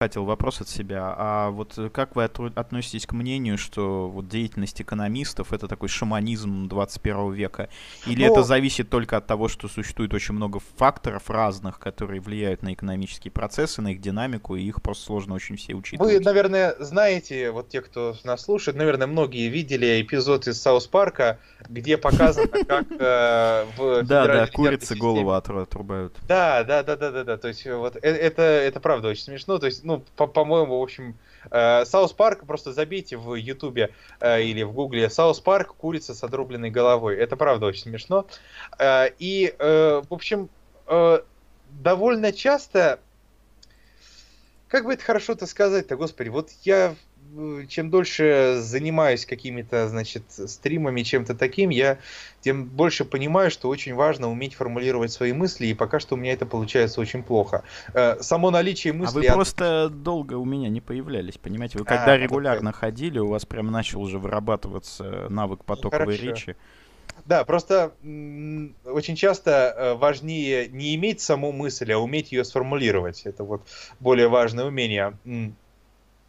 [0.00, 1.12] хотел вопрос от себя.
[1.16, 7.32] А вот как вы относитесь к мнению, что вот деятельность экономистов это такой шаманизм 21
[7.32, 7.68] века?
[8.06, 12.62] Или ну, это зависит только от того, что существует очень много факторов разных, которые влияют
[12.62, 16.12] на экономические процессы, на их динамику, и их просто сложно очень все учитывать?
[16.12, 21.40] Вы, наверное, знаете, вот те, кто нас слушает, наверное, многие видели эпизод из Саус Парка,
[21.68, 26.14] где показано, как э, в Да, да, курицы голову отрубают.
[26.28, 27.36] Да, да, да, да, да, да.
[27.36, 29.58] То есть вот э, это, это правда очень смешно.
[29.58, 31.16] То есть ну, по-моему, в общем,
[31.50, 36.70] South Park, просто забейте в Ютубе э, или в Гугле South Park, курица с отрубленной
[36.70, 37.16] головой.
[37.16, 38.26] Это правда очень смешно.
[38.78, 40.50] Э, и, э, в общем,
[41.70, 43.00] довольно часто,
[44.68, 46.94] как бы это хорошо-то сказать-то, господи, вот я
[47.68, 51.98] чем дольше занимаюсь какими-то, значит, стримами, чем-то таким, я
[52.40, 56.32] тем больше понимаю, что очень важно уметь формулировать свои мысли, и пока что у меня
[56.32, 57.62] это получается очень плохо.
[57.94, 59.26] Э, само наличие мыслей...
[59.26, 61.78] А вы просто долго у меня не появлялись, понимаете?
[61.78, 62.78] Вы а, когда а, регулярно это...
[62.78, 66.22] ходили, у вас прям начал уже вырабатываться навык потоковой Хорошо.
[66.22, 66.56] речи.
[67.24, 67.92] Да, просто
[68.84, 73.22] очень часто э, важнее не иметь саму мысль, а уметь ее сформулировать.
[73.26, 73.62] Это вот
[74.00, 75.14] более важное умение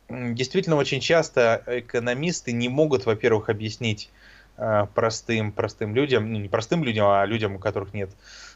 [0.09, 4.09] действительно очень часто экономисты не могут, во-первых, объяснить
[4.57, 8.09] э, простым, простым людям, ну не простым людям, а людям, у которых нет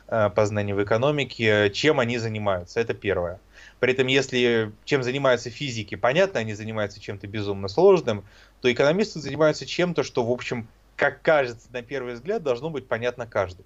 [0.08, 2.80] э, познания в экономике, чем они занимаются.
[2.80, 3.40] Это первое.
[3.80, 8.24] При этом, если чем занимаются физики, понятно, они занимаются чем-то безумно сложным,
[8.62, 13.26] то экономисты занимаются чем-то, что, в общем, как кажется на первый взгляд, должно быть понятно
[13.28, 13.66] каждому.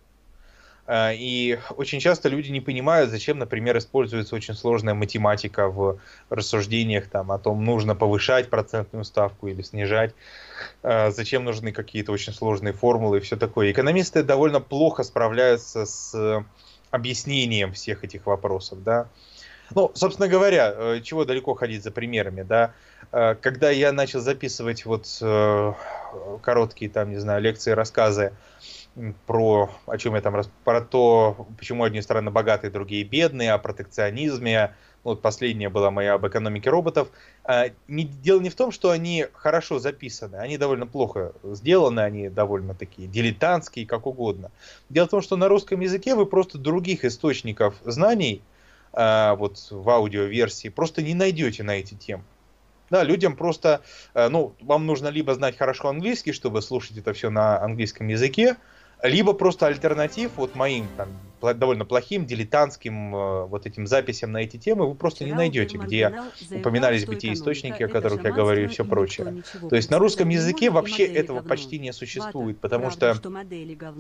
[0.88, 6.00] Э, и очень часто люди не понимают, зачем, например, используется очень сложная математика в
[6.30, 10.16] рассуждениях там, о том, нужно повышать процентную ставку или снижать,
[10.84, 13.72] э, зачем нужны какие-то очень сложные формулы и все такое.
[13.72, 16.46] Экономисты довольно плохо справляются с
[16.90, 18.82] объяснением всех этих вопросов.
[18.82, 19.10] Да?
[19.76, 22.74] Ну, собственно говоря, э, чего далеко ходить за примерами, да,
[23.12, 25.08] когда я начал записывать вот
[26.42, 28.34] короткие там, не знаю, лекции, рассказы
[29.26, 34.76] про, о чем я там, про то, почему одни страны богатые, другие бедные, о протекционизме.
[35.04, 37.10] Вот последняя была моя об экономике роботов.
[37.44, 42.74] А, дело не в том, что они хорошо записаны, они довольно плохо сделаны, они довольно
[42.74, 44.52] такие дилетантские, как угодно.
[44.90, 48.42] Дело в том, что на русском языке вы просто других источников знаний,
[48.94, 52.24] а, вот в аудиоверсии, просто не найдете на эти темы.
[52.90, 53.82] Да, людям просто,
[54.14, 58.56] э, ну, вам нужно либо знать хорошо английский, чтобы слушать это все на английском языке,
[59.04, 61.10] либо просто альтернатив вот моим там,
[61.42, 66.14] довольно плохим, дилетантским э, вот этим записям на эти темы вы просто не найдете, где
[66.52, 69.44] упоминались бы те источники, о которых я говорю и все прочее.
[69.70, 73.12] То есть на русском языке вообще этого почти не существует, потому что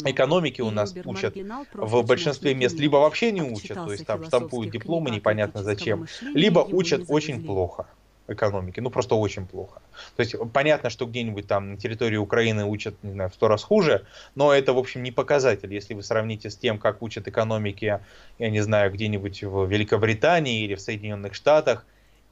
[0.05, 1.35] экономики у нас учат
[1.73, 6.59] в большинстве мест либо вообще не учат, то есть там штампуют дипломы непонятно зачем, либо
[6.59, 7.87] учат очень плохо
[8.27, 8.79] экономики.
[8.79, 9.81] Ну, просто очень плохо.
[10.15, 13.63] То есть, понятно, что где-нибудь там на территории Украины учат, не знаю, в сто раз
[13.63, 14.05] хуже,
[14.35, 15.73] но это, в общем, не показатель.
[15.73, 17.99] Если вы сравните с тем, как учат экономики,
[18.39, 21.85] я не знаю, где-нибудь в Великобритании или в Соединенных Штатах,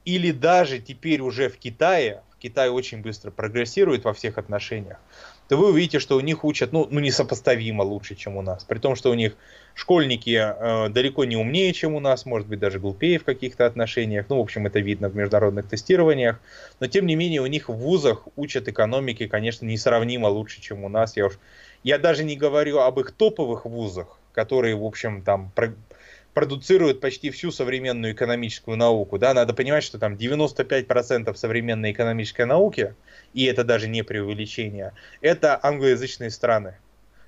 [0.04, 4.98] или даже теперь уже в Китае, в Китае очень быстро прогрессирует во всех отношениях,
[5.48, 8.64] то вы увидите, что у них учат, ну, ну несопоставимо лучше, чем у нас.
[8.64, 9.36] При том, что у них
[9.74, 14.26] школьники э, далеко не умнее, чем у нас, может быть, даже глупее в каких-то отношениях.
[14.28, 16.40] Ну, в общем, это видно в международных тестированиях.
[16.80, 20.88] Но, тем не менее, у них в вузах учат экономики, конечно, несравнимо лучше, чем у
[20.88, 21.16] нас.
[21.16, 21.38] Я, уж,
[21.84, 25.52] я даже не говорю об их топовых вузах, которые, в общем, там
[26.36, 29.18] продуцируют почти всю современную экономическую науку.
[29.18, 29.32] Да?
[29.32, 32.94] Надо понимать, что там 95% современной экономической науки,
[33.32, 34.92] и это даже не преувеличение,
[35.22, 36.76] это англоязычные страны.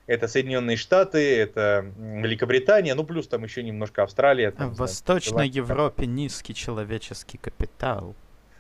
[0.07, 4.51] Это Соединенные Штаты, это Великобритания, ну плюс там еще немножко Австралия.
[4.51, 8.15] Там, в Восточной знаю, Европе низкий человеческий капитал.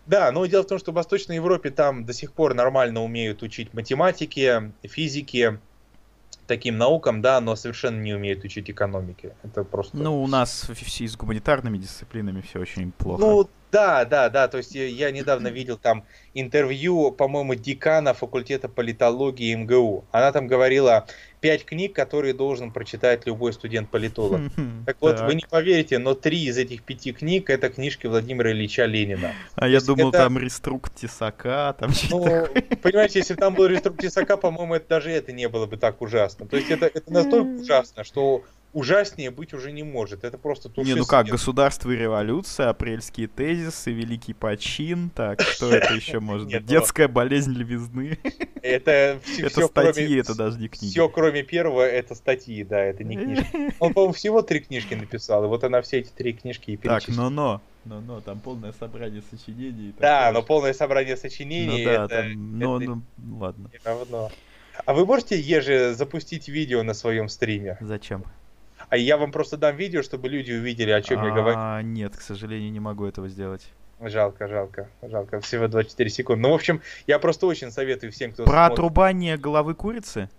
[0.07, 3.43] Да, но дело в том, что в Восточной Европе там до сих пор нормально умеют
[3.43, 5.59] учить математики, физики,
[6.49, 9.37] таким наукам, да, но совершенно не умеют учить экономике.
[9.45, 9.97] Это просто...
[9.97, 13.21] Ну, у нас все с гуманитарными дисциплинами все очень плохо.
[13.21, 14.49] Ну, да, да, да.
[14.49, 16.05] То есть я недавно видел там
[16.35, 20.05] интервью, по-моему, декана факультета политологии МГУ.
[20.13, 21.07] Она там говорила
[21.41, 24.41] пять книг, которые должен прочитать любой студент-политолог.
[24.87, 28.85] Так вот, вы не поверите, но три из этих пяти книг это книжки Владимира Ильича
[28.85, 29.33] Ленина.
[29.55, 32.47] А я думал, там реструкт Тесака, там Ну,
[32.83, 36.47] понимаете, если там был реструкт Тесака, по-моему, это даже это не было бы так ужасно.
[36.47, 38.45] То есть это, это настолько ужасно, что
[38.79, 40.25] ужаснее быть уже не может.
[40.25, 45.93] Это просто Не, ну как, государство и революция, апрельские тезисы, великий почин, так, что это
[45.95, 46.61] еще может быть?
[46.61, 48.19] Ну Детская болезнь львизны.
[48.63, 50.91] Это Это статьи, это даже не книги.
[50.91, 53.47] Все, кроме первого, это статьи, да, это не книжки.
[53.79, 57.17] Он, по-моему, всего три книжки написал, и вот она все эти три книжки и перечислила.
[57.17, 59.95] Так, но-но, но, но там полное собрание сочинений.
[60.01, 61.85] Да, но полное собрание сочинений.
[61.85, 63.71] Ну да, это, там, ну, это ну, ладно.
[63.85, 64.31] Равно.
[64.85, 67.77] А вы можете, Еже, запустить видео на своем стриме?
[67.81, 68.25] Зачем?
[68.91, 71.57] А я вам просто дам видео, чтобы люди увидели, о чем я говорю.
[71.59, 73.71] А, нет, к сожалению, не могу этого сделать.
[74.01, 75.41] Жалко, жалко, жалко.
[75.41, 76.43] Всего 24 секунды.
[76.43, 78.73] Ну, в общем, я просто очень советую всем, кто Про смотрит...
[78.73, 80.31] отрубание головы курицы?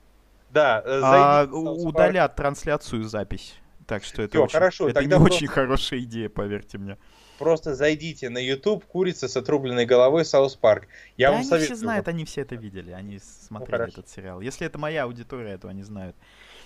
[0.50, 3.56] Да, э, а, удалят трансляцию запись.
[3.86, 5.36] Так что это, Всё, очень, хорошо, это тогда не просто...
[5.36, 6.98] очень хорошая идея, поверьте мне.
[7.40, 10.88] Просто зайдите на YouTube «Курица с отрубленной головой South Park».
[11.18, 11.76] Я да вам они советую.
[11.76, 14.42] все знают, они все это видели, они смотрели ну, этот сериал.
[14.42, 16.16] Если это моя аудитория, то они знают.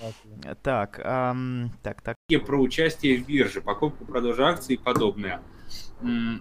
[0.03, 0.57] Okay.
[0.61, 2.17] Так, эм, так, так.
[2.45, 5.41] Про участие в бирже, покупку, продажу акций и подобное.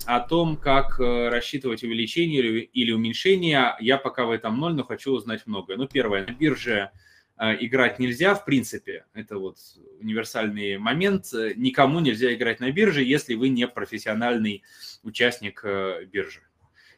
[0.07, 5.13] О том, как э, рассчитывать увеличение или уменьшение, я пока в этом ноль, но хочу
[5.13, 5.77] узнать многое.
[5.77, 6.91] Ну, первое, на бирже
[7.39, 9.59] э, играть нельзя, в принципе, это вот
[10.01, 11.27] универсальный момент.
[11.55, 14.65] Никому нельзя играть на бирже, если вы не профессиональный
[15.05, 16.43] участник э, биржи.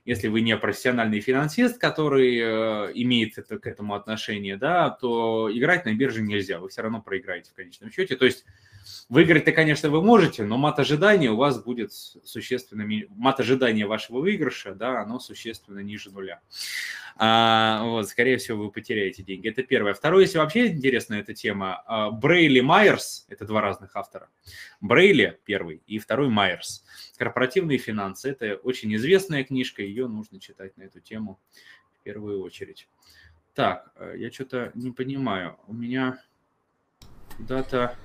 [0.05, 5.87] Если вы не профессиональный финансист, который э, имеет это, к этому отношение, да, то играть
[5.87, 8.17] на бирже нельзя, вы все равно проиграете в конечном счете.
[8.17, 8.45] То есть
[9.09, 12.89] Выиграть-то, конечно, вы можете, но мат ожидания у вас будет существенно...
[13.11, 16.41] Мат ожидания вашего выигрыша, да, оно существенно ниже нуля.
[17.17, 19.49] А, вот, скорее всего, вы потеряете деньги.
[19.49, 19.95] Это первое.
[19.95, 24.29] Второе, если вообще интересна эта тема, а, Брейли Майерс, это два разных автора.
[24.81, 26.85] Брейли первый и второй Майерс.
[27.17, 28.31] Корпоративные финансы.
[28.31, 31.39] Это очень известная книжка, ее нужно читать на эту тему
[31.93, 32.89] в первую очередь.
[33.55, 35.57] Так, э, я что-то не понимаю.
[35.69, 36.19] У меня
[37.37, 37.97] куда-то...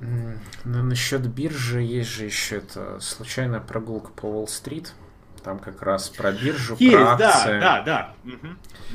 [0.00, 4.94] Ну, насчет биржи есть же еще это случайная прогулка по Уолл-стрит.
[5.44, 7.60] Там как раз про биржу, есть, про акции.
[7.60, 8.30] Да, да, да.
[8.30, 8.46] Угу.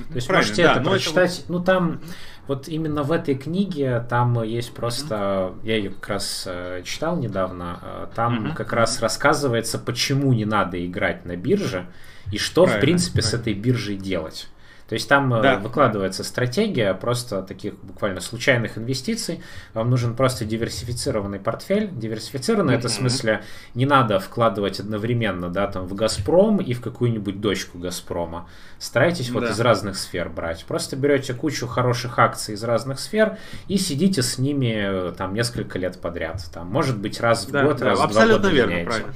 [0.09, 1.39] То есть Правильно, можете да, это прочитать.
[1.39, 1.51] Это...
[1.51, 2.01] Ну там
[2.47, 5.65] вот именно в этой книге там есть просто, угу.
[5.65, 8.55] я ее как раз э, читал недавно, э, там угу.
[8.55, 11.87] как раз рассказывается, почему не надо играть на бирже
[12.31, 13.37] и что правильно, в принципе правильно.
[13.37, 14.47] с этой биржей делать.
[14.87, 15.57] То есть там э, да.
[15.57, 19.41] выкладывается стратегия просто таких буквально случайных инвестиций.
[19.73, 21.89] Вам нужен просто диверсифицированный портфель.
[21.91, 22.79] Диверсифицированный mm-hmm.
[22.79, 23.43] это в смысле
[23.73, 28.47] не надо вкладывать одновременно, да, там в Газпром и в какую-нибудь дочку Газпрома.
[28.77, 29.49] Старайтесь вот да.
[29.49, 30.65] из разных сфер брать.
[30.65, 33.37] Просто берете кучу хороших акций из разных сфер
[33.67, 36.45] и сидите с ними э, там несколько лет подряд.
[36.53, 38.87] Там, может быть, раз в да, год, да, раз в два года верно, меняете.
[38.87, 39.13] Правильно.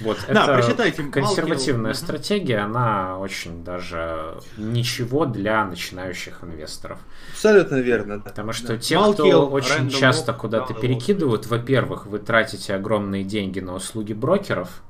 [0.00, 1.02] Вот, да, это прочитайте.
[1.04, 2.02] консервативная Малкил.
[2.02, 6.98] стратегия, она очень даже ничего для начинающих инвесторов.
[7.32, 8.18] Абсолютно верно.
[8.18, 8.24] Да.
[8.24, 8.78] Потому что да.
[8.78, 14.82] те, Малкил, кто очень часто куда-то перекидывают, во-первых, вы тратите огромные деньги на услуги брокеров,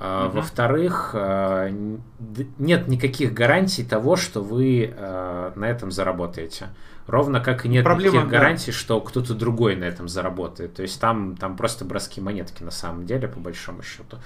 [0.00, 0.30] Uh-huh.
[0.30, 1.68] Во-вторых, а,
[2.58, 6.68] нет никаких гарантий того, что вы а, на этом заработаете.
[7.06, 8.78] Ровно как и нет Проблема, никаких гарантий, да.
[8.78, 10.74] что кто-то другой на этом заработает.
[10.74, 14.18] То есть там, там просто броски монетки на самом деле, по большому счету.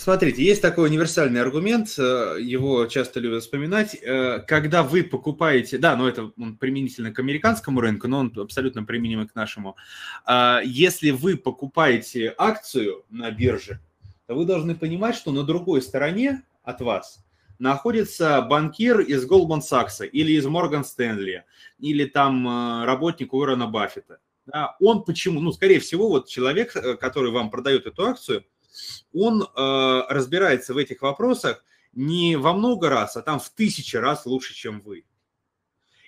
[0.00, 3.94] Смотрите, есть такой универсальный аргумент, э, его часто любят вспоминать.
[4.00, 8.82] Э, когда вы покупаете, да, но это он применительно к американскому рынку, но он абсолютно
[8.82, 9.76] применим и к нашему.
[10.24, 13.78] А, если вы покупаете акцию на бирже,
[14.26, 17.22] то вы должны понимать, что на другой стороне от вас
[17.60, 21.42] находится банкир из Goldman Sachs или из Morgan Stanley,
[21.78, 24.18] или там э, работник Уоррена Баффета.
[24.80, 25.40] Он почему?
[25.40, 28.44] Ну, скорее всего, вот человек, э, который вам продает эту акцию,
[29.12, 34.26] он э, разбирается в этих вопросах не во много раз, а там в тысячи раз
[34.26, 35.04] лучше, чем вы.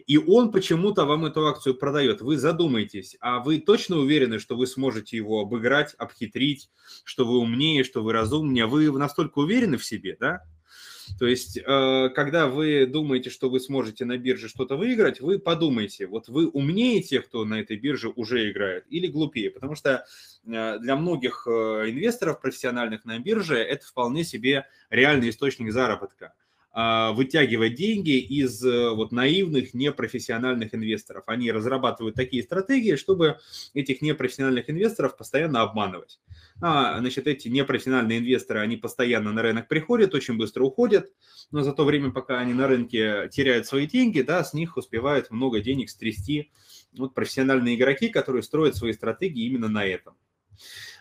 [0.07, 2.23] И он почему-то вам эту акцию продает.
[2.23, 6.71] Вы задумаетесь, а вы точно уверены, что вы сможете его обыграть, обхитрить,
[7.05, 8.67] что вы умнее, что вы разумнее?
[8.67, 10.43] Вы настолько уверены в себе, да?
[11.19, 16.07] То есть, э, когда вы думаете, что вы сможете на бирже что-то выиграть, вы подумайте,
[16.07, 20.05] вот вы умнее тех, кто на этой бирже уже играет, или глупее, потому что
[20.47, 21.51] э, для многих э,
[21.91, 26.33] инвесторов профессиональных на бирже это вполне себе реальный источник заработка.
[26.75, 31.25] А, вытягивать деньги из э, вот наивных непрофессиональных инвесторов.
[31.27, 33.39] Они разрабатывают такие стратегии, чтобы
[33.75, 36.19] этих непрофессиональных инвесторов постоянно обманывать.
[36.63, 41.13] А, значит, эти непрофессиональные инвесторы, они постоянно на рынок приходят, очень быстро уходят,
[41.51, 45.31] но за то время, пока они на рынке теряют свои деньги, да, с них успевают
[45.31, 46.53] много денег стрясти
[46.97, 50.17] вот профессиональные игроки, которые строят свои стратегии именно на этом.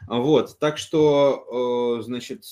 [0.05, 2.43] Вот, так что, э, значит,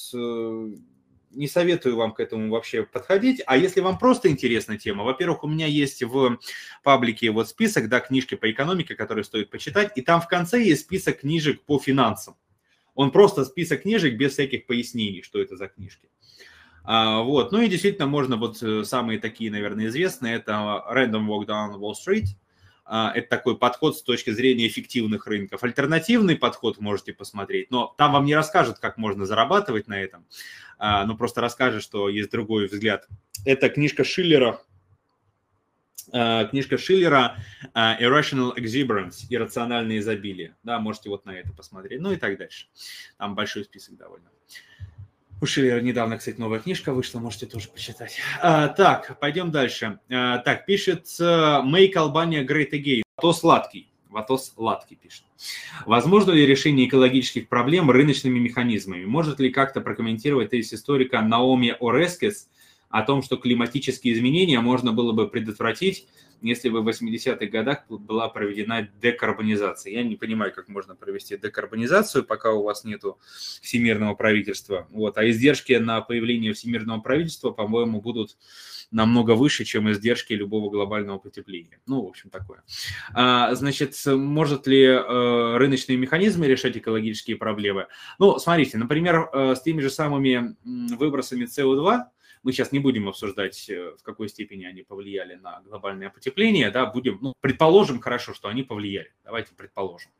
[1.32, 3.42] не советую вам к этому вообще подходить.
[3.46, 6.40] А если вам просто интересна тема, во-первых, у меня есть в
[6.84, 10.82] паблике вот список, да, книжки по экономике, которые стоит почитать, и там в конце есть
[10.82, 12.36] список книжек по финансам.
[12.96, 16.10] Он просто список книжек без всяких пояснений, что это за книжки.
[16.84, 21.46] А, вот, ну и действительно можно вот э, самые такие, наверное, известные, это Random Walk
[21.46, 22.26] Down Wall Street,
[22.90, 25.64] это такой подход с точки зрения эффективных рынков.
[25.64, 30.26] Альтернативный подход можете посмотреть, но там вам не расскажут, как можно зарабатывать на этом,
[30.80, 33.08] а, но просто расскажет, что есть другой взгляд.
[33.46, 34.62] Это книжка Шиллера,
[36.12, 37.38] а, книжка Шиллера
[37.76, 40.56] Irrational Exuberance, иррациональное изобилие.
[40.64, 42.68] Да, можете вот на это посмотреть, ну и так дальше.
[43.18, 44.30] Там большой список довольно.
[45.42, 48.18] У Шиллера недавно, кстати, новая книжка вышла, можете тоже почитать.
[48.42, 50.00] А, так, пойдем дальше.
[50.10, 53.04] А, так, пишет Make Albania Great Again.
[53.16, 53.90] Ватос Сладкий.
[54.10, 55.24] Ватос Сладкий пишет.
[55.86, 59.06] Возможно ли решение экологических проблем рыночными механизмами?
[59.06, 62.50] Может ли как-то прокомментировать тезис историка Наоми Орескес
[62.90, 66.08] о том, что климатические изменения можно было бы предотвратить
[66.42, 69.94] если бы в 80-х годах была проведена декарбонизация.
[69.94, 73.04] Я не понимаю, как можно провести декарбонизацию, пока у вас нет
[73.62, 74.88] всемирного правительства.
[74.92, 75.18] Вот.
[75.18, 78.38] А издержки на появление всемирного правительства, по-моему, будут
[78.92, 81.80] намного выше, чем издержки любого глобального потепления.
[81.86, 82.64] Ну, в общем, такое.
[83.14, 87.88] А, значит, может ли э, рыночные механизмы решать экологические проблемы?
[88.18, 92.06] Ну, смотрите, например, э, с теми же самыми выбросами СО2,
[92.44, 96.86] мы сейчас не будем обсуждать, э, в какой степени они повлияли на глобальное потепление, да,
[96.86, 99.12] будем, ну, предположим хорошо, что они повлияли.
[99.26, 100.12] Давайте предположим.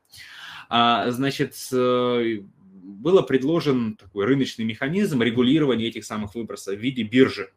[0.68, 7.50] А, значит, было предложен такой рыночный механизм регулирования этих самых выбросов в виде биржи.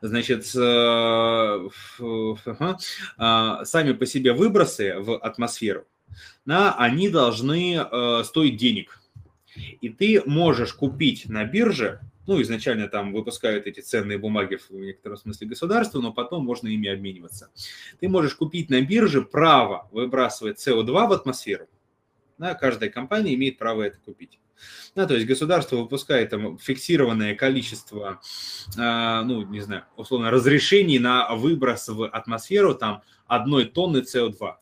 [0.00, 1.68] Значит, а,
[3.64, 5.86] сами по себе выбросы в атмосферу,
[6.44, 9.00] да, они должны э, стоить денег.
[9.80, 15.16] И ты можешь купить на бирже ну, изначально там выпускают эти ценные бумаги в некотором
[15.16, 17.50] смысле государства, но потом можно ими обмениваться.
[18.00, 21.68] Ты можешь купить на бирже право выбрасывать СО2 в атмосферу.
[22.38, 24.38] Да, каждая компания имеет право это купить.
[24.94, 28.20] Да, то есть государство выпускает там фиксированное количество,
[28.76, 34.54] э, ну, не знаю, условно, разрешений на выброс в атмосферу там одной тонны СО2.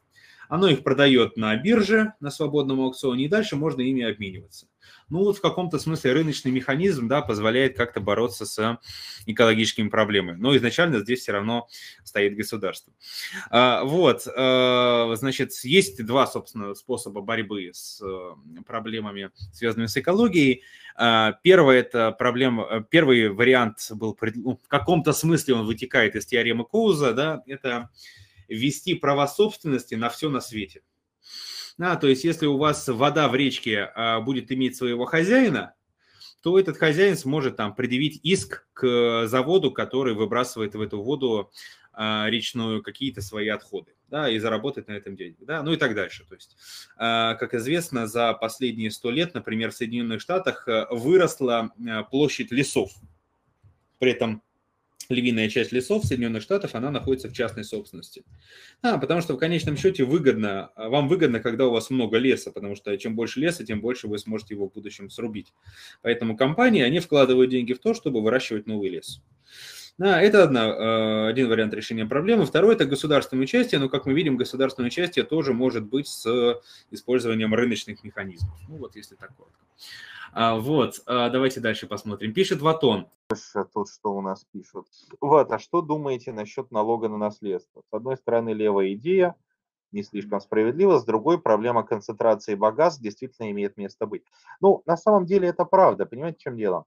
[0.51, 4.67] Оно их продает на бирже, на свободном аукционе, и дальше можно ими обмениваться
[5.11, 8.79] ну вот в каком-то смысле рыночный механизм, да, позволяет как-то бороться с
[9.27, 10.39] экологическими проблемами.
[10.39, 11.69] Но изначально здесь все равно
[12.05, 12.93] стоит государство.
[13.51, 20.63] А, вот, а, значит, есть два, собственно, способа борьбы с э, проблемами, связанными с экологией.
[20.95, 26.65] А, первый это проблема, первый вариант был, ну, в каком-то смысле он вытекает из теоремы
[26.65, 27.91] Коуза, да, это
[28.51, 30.83] ввести права собственности на все на свете.
[31.79, 35.75] Да, то есть если у вас вода в речке а, будет иметь своего хозяина,
[36.43, 41.51] то этот хозяин сможет там предъявить иск к заводу, который выбрасывает в эту воду
[41.93, 45.95] а, речную какие-то свои отходы, да, и заработать на этом денег, да, ну и так
[45.95, 46.25] дальше.
[46.29, 46.57] То есть,
[46.97, 52.53] а, как известно, за последние сто лет, например, в Соединенных Штатах а, выросла а, площадь
[52.53, 52.93] лесов.
[53.99, 54.43] При этом
[55.11, 58.25] львиная часть лесов Соединенных Штатов, она находится в частной собственности.
[58.83, 62.53] А, потому что в конечном счете выгодно, а, вам выгодно, когда у вас много леса,
[62.53, 65.53] потому что чем больше леса, тем больше вы сможете его в будущем срубить.
[66.03, 69.23] Поэтому компании, они вкладывают деньги в то, чтобы выращивать новый лес.
[70.01, 72.47] Да, это одна, а, один вариант решения проблемы.
[72.47, 76.59] Второй– это государственное участие, но, как мы видим, государственное участие тоже может быть с
[76.91, 78.59] использованием рыночных механизмов.
[78.67, 79.59] Ну вот, если так коротко.
[80.33, 82.33] А, вот, а, давайте дальше посмотрим.
[82.33, 83.09] Пишет Ватон.
[83.75, 84.87] Тут что у нас пишут.
[85.21, 87.83] Вот, а что думаете насчет налога на наследство?
[87.83, 89.35] С одной стороны, левая идея,
[89.93, 94.23] не слишком справедливо, с другой проблема концентрации богатств действительно имеет место быть.
[94.63, 96.87] Ну, на самом деле это правда, понимаете, в чем дело?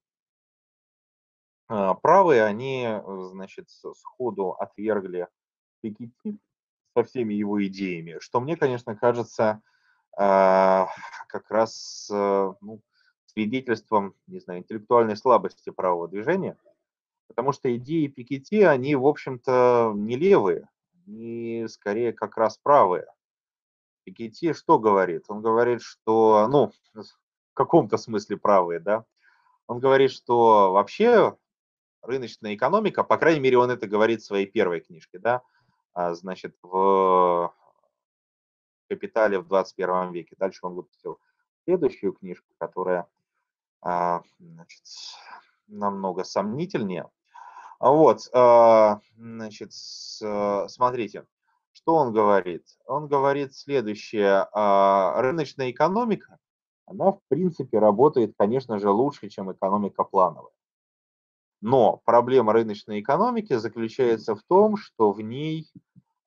[1.75, 2.87] А, правые, они,
[3.31, 5.27] значит, сходу отвергли
[5.81, 6.37] Пикетти
[6.95, 9.59] со всеми его идеями, что мне, конечно, кажется
[10.15, 12.79] как раз ну,
[13.25, 16.55] свидетельством, не знаю, интеллектуальной слабости правого движения,
[17.27, 20.69] потому что идеи Пикетти, они, в общем-то, не левые,
[21.07, 23.07] они скорее как раз правые.
[24.03, 25.23] Пикетти что говорит?
[25.29, 29.05] Он говорит, что, ну, в каком-то смысле правые, да,
[29.65, 31.35] он говорит, что вообще
[32.03, 35.41] рыночная экономика, по крайней мере, он это говорит в своей первой книжке, да,
[35.93, 37.53] а, значит, в
[38.89, 40.35] «Капитале в 21 веке».
[40.37, 41.19] Дальше он выпустил
[41.63, 43.07] следующую книжку, которая
[43.81, 44.83] а, значит,
[45.67, 47.09] намного сомнительнее.
[47.79, 51.25] Вот, а, значит, смотрите,
[51.71, 52.65] что он говорит?
[52.85, 54.47] Он говорит следующее.
[54.53, 56.37] Рыночная экономика,
[56.85, 60.53] она в принципе работает, конечно же, лучше, чем экономика плановая.
[61.65, 65.71] Но проблема рыночной экономики заключается в том, что в ней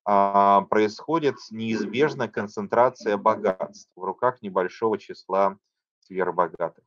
[0.02, 5.58] происходит неизбежно концентрация богатств в руках небольшого числа
[6.00, 6.84] сверхбогатых.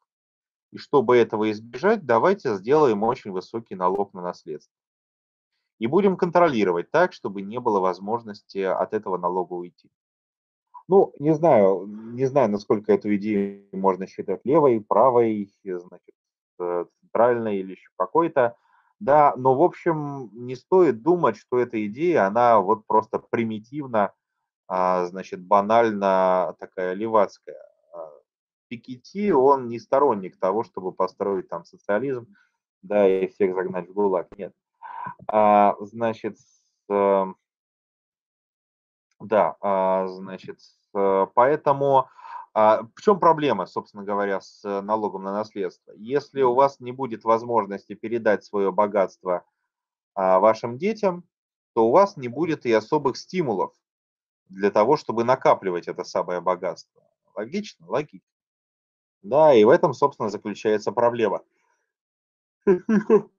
[0.72, 4.74] И чтобы этого избежать, давайте сделаем очень высокий налог на наследство.
[5.80, 9.90] и будем контролировать так, чтобы не было возможности от этого налога уйти.
[10.88, 16.16] Ну, не знаю, не знаю, насколько эту идею можно считать левой, правой, значит,
[17.02, 18.56] центральной или еще какой-то.
[19.00, 24.14] Да, но, в общем, не стоит думать, что эта идея, она вот просто примитивно,
[24.68, 27.64] а, значит, банально такая левацкая.
[27.94, 28.10] А,
[28.68, 32.28] Пикетти, он не сторонник того, чтобы построить там социализм,
[32.82, 34.38] да, и всех загнать в ГУЛАГ.
[34.38, 34.54] Нет.
[35.28, 36.38] А, значит,
[36.90, 37.26] э,
[39.22, 40.60] да, а, значит,
[40.92, 42.10] поэтому
[42.54, 45.94] а, в чем проблема, собственно говоря, с налогом на наследство?
[45.98, 49.44] Если у вас не будет возможности передать свое богатство
[50.16, 51.24] а, вашим детям,
[51.74, 53.74] то у вас не будет и особых стимулов
[54.48, 57.04] для того, чтобы накапливать это самое богатство.
[57.36, 57.88] Логично?
[57.88, 58.28] Логично.
[59.22, 61.44] Да, и в этом, собственно, заключается проблема.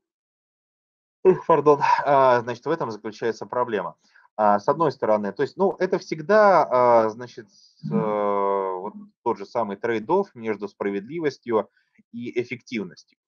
[1.46, 1.80] Пардон.
[2.04, 3.96] А, значит, в этом заключается проблема.
[4.36, 7.48] А, с одной стороны, то есть, ну, это всегда, значит,
[7.90, 11.68] э, вот тот же самый trade-off между справедливостью
[12.12, 13.18] и эффективностью.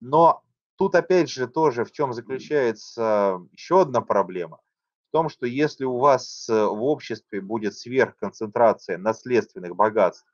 [0.00, 0.42] Но
[0.76, 4.60] тут, опять же, тоже в чем заключается еще одна проблема.
[5.08, 10.24] В том, что если у вас э, в обществе будет сверхконцентрация наследственных богатств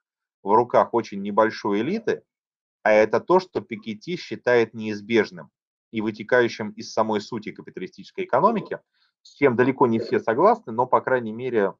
[0.42, 2.22] в руках очень небольшой элиты,
[2.82, 5.50] а это то, что Пикетти считает неизбежным
[5.90, 8.78] и вытекающим из самой сути капиталистической экономики,
[9.22, 11.74] с чем далеко не все согласны, но, по крайней мере,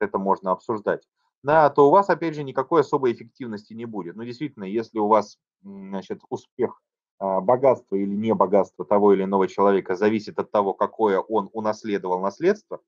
[0.00, 1.06] это можно обсуждать,
[1.48, 4.16] да, то у вас, опять же, никакой особой эффективности не будет.
[4.16, 6.82] Ну, действительно, если у вас значит, успех,
[7.18, 12.20] а, богатство или не богатство того или иного человека зависит от того, какое он унаследовал
[12.20, 12.82] наследство,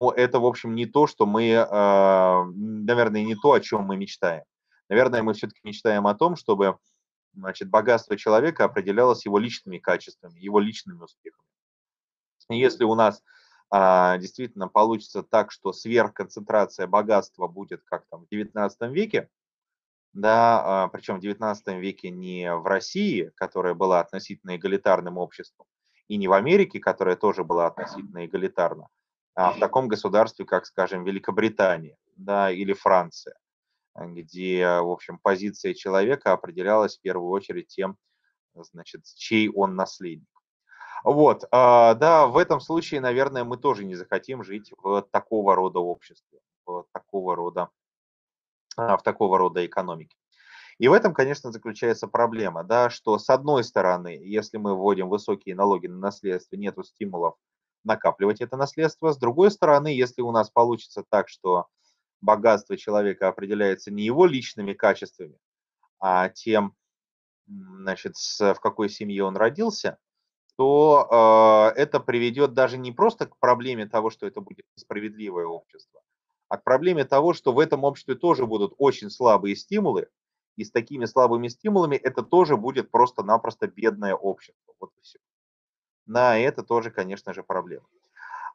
[0.00, 3.96] ну, это, в общем, не то, что мы, а, наверное, не то, о чем мы
[3.96, 4.44] мечтаем.
[4.88, 6.78] Наверное, мы все-таки мечтаем о том, чтобы
[7.34, 11.48] значит, богатство человека определялось его личными качествами, его личными успехами.
[12.50, 13.20] Если у нас
[13.72, 19.28] действительно получится так, что сверхконцентрация богатства будет как там в XIX веке,
[20.12, 25.66] да, а, причем в XIX веке не в России, которая была относительно эгалитарным обществом,
[26.08, 28.88] и не в Америке, которая тоже была относительно эгалитарна,
[29.34, 33.36] а в таком государстве, как, скажем, Великобритания, да, или Франция,
[33.94, 37.96] где, в общем, позиция человека определялась в первую очередь тем,
[38.54, 40.26] значит, чей он наследник.
[41.04, 45.78] Вот, а, да, в этом случае, наверное, мы тоже не захотим жить в такого рода
[45.78, 47.70] обществе, в такого рода,
[48.76, 50.16] а, в такого рода экономике.
[50.78, 55.54] И в этом, конечно, заключается проблема, да, что с одной стороны, если мы вводим высокие
[55.54, 57.36] налоги на наследство, нет стимулов
[57.84, 59.12] накапливать это наследство.
[59.12, 61.66] С другой стороны, если у нас получится так, что
[62.20, 65.38] богатство человека определяется не его личными качествами,
[65.98, 66.74] а тем,
[67.46, 69.98] значит, в какой семье он родился,
[70.60, 76.02] то э, это приведет даже не просто к проблеме того, что это будет несправедливое общество,
[76.48, 80.08] а к проблеме того, что в этом обществе тоже будут очень слабые стимулы,
[80.56, 84.74] и с такими слабыми стимулами это тоже будет просто-напросто бедное общество.
[84.78, 85.18] Вот и все.
[86.04, 87.86] На это тоже, конечно же, проблема.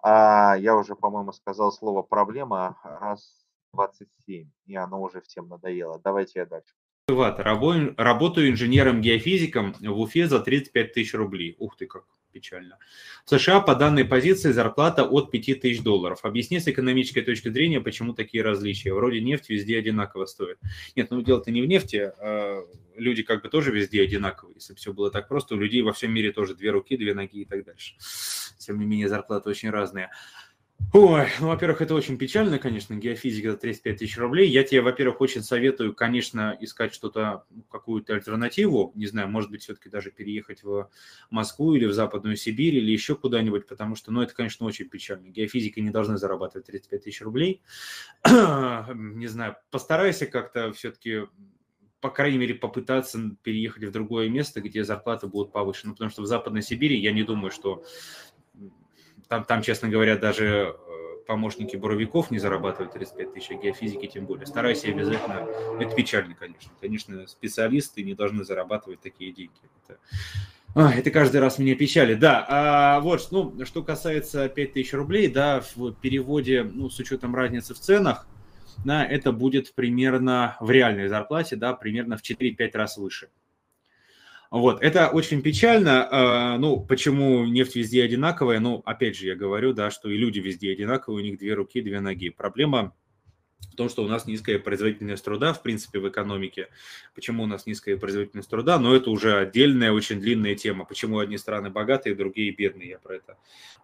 [0.03, 5.99] А я уже, по-моему, сказал слово проблема раз 27, и оно уже всем надоело.
[6.03, 6.75] Давайте я дальше.
[7.07, 11.55] Работаю инженером-геофизиком в Уфе за 35 тысяч рублей.
[11.59, 12.79] Ух ты, как печально.
[13.25, 16.21] В США по данной позиции зарплата от 5 тысяч долларов.
[16.23, 18.91] Объясни с экономической точки зрения, почему такие различия.
[18.91, 20.57] Вроде нефть везде одинаково стоит.
[20.95, 22.11] Нет, ну дело-то не в нефти.
[22.19, 22.65] А
[22.95, 24.55] люди как бы тоже везде одинаковые.
[24.55, 27.13] Если бы все было так просто, у людей во всем мире тоже две руки, две
[27.13, 27.93] ноги и так дальше.
[28.57, 30.09] Тем не менее, зарплаты очень разные.
[30.97, 34.49] Ой, ну, во-первых, это очень печально, конечно, геофизика за 35 тысяч рублей.
[34.49, 38.93] Я тебе, во-первых, очень советую, конечно, искать что-то, ну, какую-то альтернативу.
[38.95, 40.89] Не знаю, может быть, все-таки даже переехать в
[41.29, 45.27] Москву или в Западную Сибирь или еще куда-нибудь, потому что, ну, это, конечно, очень печально.
[45.27, 47.61] Геофизики не должны зарабатывать 35 тысяч рублей.
[48.25, 51.23] не знаю, постарайся как-то все-таки
[52.01, 55.93] по крайней мере, попытаться переехать в другое место, где зарплаты будут повышены.
[55.93, 57.83] Потому что в Западной Сибири я не думаю, что
[59.27, 64.25] там, там, честно говоря, даже э, помощники буровиков не зарабатывают 35 тысяч, а геофизики тем
[64.25, 64.45] более.
[64.45, 65.47] Старайся обязательно.
[65.79, 66.71] Это печально, конечно.
[66.81, 69.53] Конечно, специалисты не должны зарабатывать такие деньги.
[69.87, 69.99] Это,
[70.75, 72.19] это каждый раз меня печалит.
[72.19, 77.35] Да, а вот, ну, что касается 5 тысяч рублей, да, в переводе, ну, с учетом
[77.35, 78.27] разницы в ценах,
[78.83, 83.29] да, это будет примерно в реальной зарплате, да, примерно в 4-5 раз выше.
[84.55, 86.07] Вот, это очень печально.
[86.09, 88.61] А, ну, почему нефть везде одинаковая?
[88.61, 91.81] Ну, опять же, я говорю, да, что и люди везде одинаковые, у них две руки,
[91.81, 92.29] две ноги.
[92.29, 92.95] Проблема
[93.59, 96.69] в том, что у нас низкая производительность труда, в принципе, в экономике.
[97.15, 98.79] Почему у нас низкая производительность труда?
[98.79, 100.85] Но это уже отдельная, очень длинная тема.
[100.85, 102.91] Почему одни страны богатые, другие бедные?
[102.91, 103.35] Я про это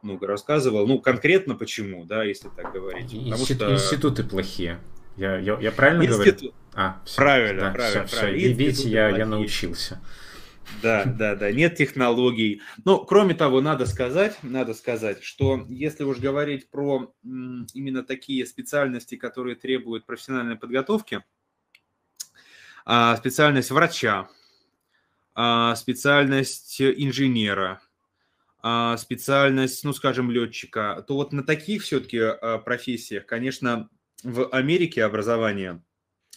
[0.02, 0.88] много рассказывал.
[0.88, 3.14] Ну, конкретно почему, да, если так говорить.
[3.14, 3.74] Институт, что...
[3.74, 4.80] Институты плохие.
[5.18, 6.40] Я, я, я правильно Институт...
[6.40, 6.54] говорю?
[6.76, 7.16] А, все.
[7.18, 8.06] Правильно, да, правильно.
[8.06, 8.40] Все, правильно.
[8.40, 8.54] Все.
[8.54, 10.02] Видите, я, я научился.
[10.82, 12.62] Да, да, да, нет технологий.
[12.86, 19.16] Но, кроме того, надо сказать, надо сказать, что если уж говорить про именно такие специальности,
[19.16, 21.24] которые требуют профессиональной подготовки,
[22.86, 24.30] а, специальность врача,
[25.36, 27.82] а, специальность инженера,
[28.64, 32.22] а, специальность, ну, скажем, летчика, то вот на таких все-таки
[32.64, 33.90] профессиях, конечно,
[34.24, 35.82] в Америке образование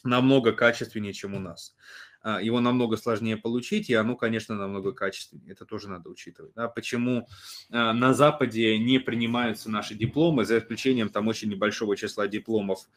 [0.05, 1.75] намного качественнее, чем у нас.
[2.24, 5.52] А, его намного сложнее получить, и оно, конечно, намного качественнее.
[5.52, 6.54] Это тоже надо учитывать.
[6.54, 6.68] Да?
[6.68, 7.28] Почему
[7.70, 12.88] а, на Западе не принимаются наши дипломы, за исключением там очень небольшого числа дипломов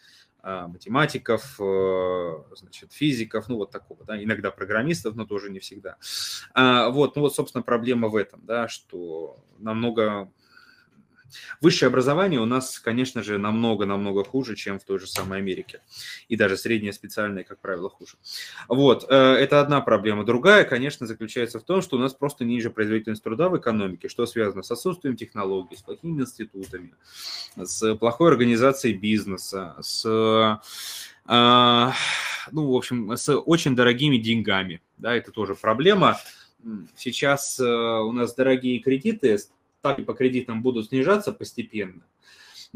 [0.41, 1.55] а, математиков,
[2.55, 5.97] значит, физиков, ну вот такого, да, иногда программистов, но тоже не всегда.
[6.55, 10.31] Вот, ну вот, собственно, проблема в этом, да, что намного
[11.61, 15.81] Высшее образование у нас, конечно же, намного-намного хуже, чем в той же самой Америке.
[16.27, 18.17] И даже среднее специальное, как правило, хуже.
[18.67, 20.25] Вот, э, это одна проблема.
[20.25, 24.25] Другая, конечно, заключается в том, что у нас просто ниже производительность труда в экономике, что
[24.25, 26.93] связано с отсутствием технологий, с плохими институтами,
[27.55, 31.91] с плохой организацией бизнеса, с э,
[32.51, 34.81] ну, в общем, с очень дорогими деньгами.
[34.97, 36.17] Да, это тоже проблема.
[36.95, 39.37] Сейчас э, у нас дорогие кредиты
[39.79, 42.01] ставки по кредитам будут снижаться постепенно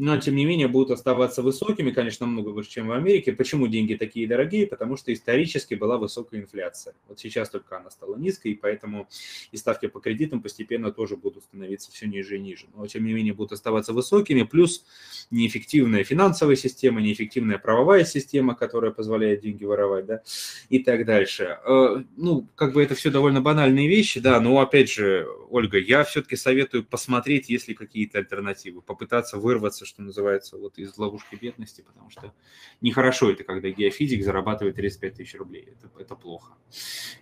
[0.04, 3.32] но тем не менее будут оставаться высокими, конечно, намного выше, чем в Америке.
[3.32, 4.66] Почему деньги такие дорогие?
[4.66, 6.96] Потому что исторически была высокая инфляция.
[7.06, 9.08] Вот сейчас только она стала низкой, и поэтому
[9.52, 12.66] и ставки по кредитам постепенно тоже будут становиться все ниже и ниже.
[12.74, 14.84] Но тем не менее будут оставаться высокими, плюс
[15.30, 20.22] неэффективная финансовая система, неэффективная правовая система, которая позволяет деньги воровать, да,
[20.68, 21.60] и так дальше.
[21.64, 26.02] Э, ну, как бы это все довольно банальные вещи, да, но опять же, Ольга, я
[26.02, 31.82] все-таки советую посмотреть, есть ли какие-то альтернативы, попытаться вырваться, что называется, вот из ловушки бедности,
[31.82, 32.32] потому что
[32.80, 35.68] нехорошо это, когда геофизик зарабатывает 35 тысяч рублей.
[35.70, 36.54] Это, это плохо.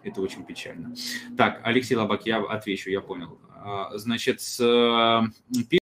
[0.04, 0.94] Это очень печально.
[1.36, 3.38] Так, Алексей Лобак, я отвечу, я понял.
[3.50, 4.60] А, значит, с...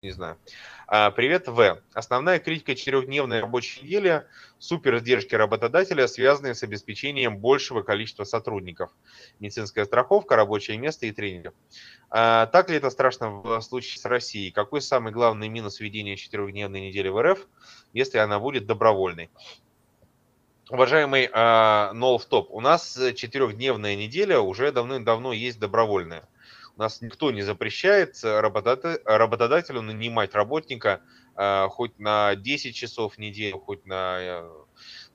[0.07, 0.37] Не знаю.
[0.87, 1.81] А, привет, В.
[1.93, 4.23] Основная критика четырехдневной рабочей недели–
[4.57, 8.89] супер издержки работодателя, связанные с обеспечением большего количества сотрудников.
[9.41, 11.51] Медицинская страховка, рабочее место и тренинги.
[12.09, 14.51] А, так ли это страшно в случае с Россией?
[14.51, 17.45] Какой самый главный минус введения четырехдневной недели в РФ,
[17.91, 19.29] если она будет добровольной?
[20.69, 26.23] Уважаемый э, Нолфтоп, у нас четырехдневная неделя уже давным-давно есть добровольная.
[26.77, 31.01] Нас никто не запрещает работодателю нанимать работника
[31.35, 34.49] э, хоть на 10 часов в неделю, хоть на э,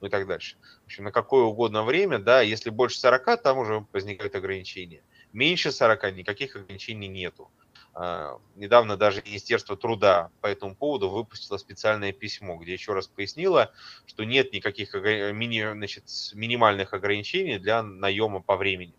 [0.00, 0.56] ну и так дальше.
[0.82, 5.04] В общем, на какое угодно время, да, если больше 40, там уже возникают ограничения.
[5.32, 7.50] Меньше 40 никаких ограничений нету.
[7.94, 13.70] Uh, недавно даже Министерство труда по этому поводу выпустило специальное письмо, где еще раз пояснило,
[14.06, 18.94] что нет никаких значит, минимальных ограничений для наема по времени.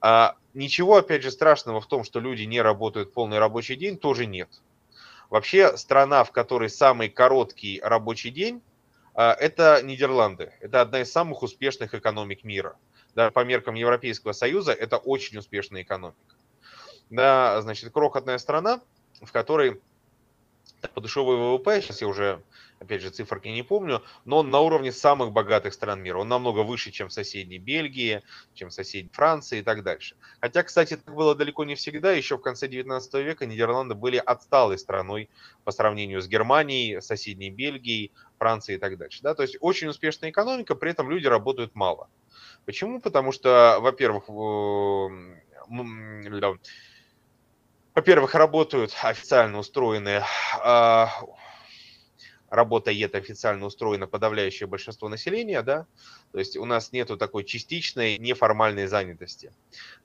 [0.00, 4.26] А, ничего, опять же, страшного в том, что люди не работают полный рабочий день, тоже
[4.26, 4.48] нет.
[5.30, 8.62] Вообще, страна, в которой самый короткий рабочий день,
[9.14, 10.52] а, это Нидерланды.
[10.60, 12.76] Это одна из самых успешных экономик мира.
[13.14, 16.36] Да, по меркам Европейского Союза это очень успешная экономика.
[17.08, 18.82] Да, значит, крохотная страна,
[19.22, 19.80] в которой
[20.94, 22.42] подушевый ВВП, сейчас я уже
[22.80, 26.18] опять же, циферки не помню, но он на уровне самых богатых стран мира.
[26.18, 28.22] Он намного выше, чем соседней Бельгии,
[28.54, 30.16] чем соседней Франции и так дальше.
[30.40, 32.12] Хотя, кстати, так было далеко не всегда.
[32.12, 35.30] Еще в конце 19 века Нидерланды были отсталой страной
[35.64, 39.22] по сравнению с Германией, соседней Бельгией, Францией и так дальше.
[39.22, 39.34] Да?
[39.34, 42.08] То есть очень успешная экономика, при этом люди работают мало.
[42.64, 43.00] Почему?
[43.00, 44.24] Потому что, во-первых,
[47.94, 50.24] во-первых, работают официально устроенные
[50.60, 51.10] а,
[52.56, 55.86] работает официально устроено подавляющее большинство населения, да,
[56.32, 59.52] то есть у нас нету такой частичной неформальной занятости,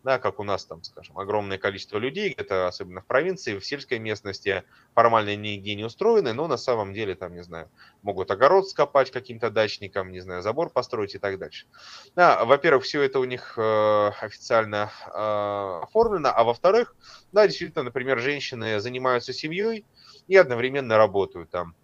[0.04, 4.00] да, как у нас там, скажем, огромное количество людей, это особенно в провинции, в сельской
[4.00, 7.72] местности формально нигде не устроены, но на самом деле там, не знаю,
[8.04, 11.68] могут огород скопать каким-то дачникам, не знаю, забор построить и так дальше.
[12.16, 16.96] Да, во-первых, все это у них э, официально э, оформлено, а во-вторых,
[17.32, 19.86] да, действительно, например, женщины занимаются семьей
[20.28, 21.76] и одновременно работают там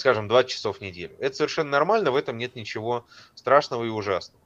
[0.00, 1.14] скажем, 20 часов в неделю.
[1.20, 4.42] Это совершенно нормально, в этом нет ничего страшного и ужасного.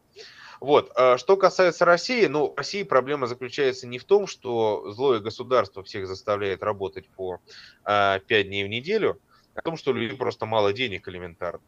[0.61, 0.93] Вот.
[0.97, 5.83] А что касается России, ну, в России проблема заключается не в том, что злое государство
[5.83, 7.43] всех заставляет работать по 5
[7.85, 9.21] а, дней в неделю,
[9.55, 11.61] а в том, что у людей просто мало денег элементарно.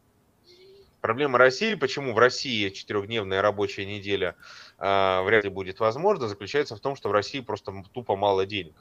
[1.00, 4.34] Проблема России, почему в России четырехдневная рабочая неделя
[4.78, 8.74] э, вряд ли будет возможна, заключается в том, что в России просто тупо мало денег.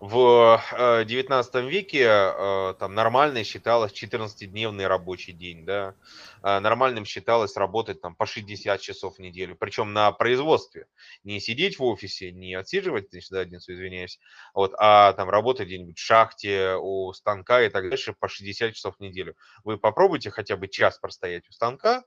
[0.00, 5.96] В XIX э, веке э, там нормально считалось 14-дневный рабочий день, да.
[6.44, 10.86] Э, нормальным считалось работать там по 60 часов в неделю, причем на производстве.
[11.24, 14.20] Не сидеть в офисе, не отсиживать значит, задницу, извиняюсь,
[14.54, 18.96] вот, а там работать где-нибудь в шахте, у станка и так дальше по 60 часов
[18.98, 19.34] в неделю.
[19.64, 22.04] Вы попробуйте хотя бы час простоять у станка,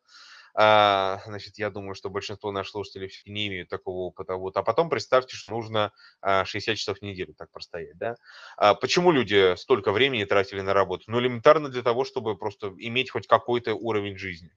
[0.54, 4.36] а, значит, я думаю, что большинство наших слушателей все не имеют такого опыта.
[4.36, 4.58] Вот.
[4.58, 7.98] А потом представьте, что нужно 60 а, часов в неделю так простоять.
[7.98, 8.16] Да?
[8.58, 11.06] А почему люди столько времени тратили на работу?
[11.08, 14.52] Ну, элементарно для того, чтобы просто иметь хоть какой-то уровень жизни.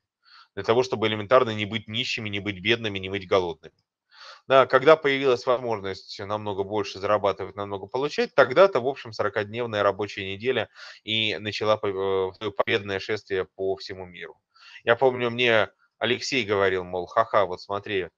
[0.54, 3.74] Для того, чтобы элементарно не быть нищими, не быть бедными, не быть голодными.
[4.46, 10.68] Да, когда появилась возможность намного больше зарабатывать, намного получать, тогда-то, в общем, 40-дневная рабочая неделя
[11.02, 14.38] и начала э, победное шествие по всему миру.
[14.84, 15.70] Я помню, мне
[16.04, 18.08] Алексей говорил, мол, ха-ха, вот смотри,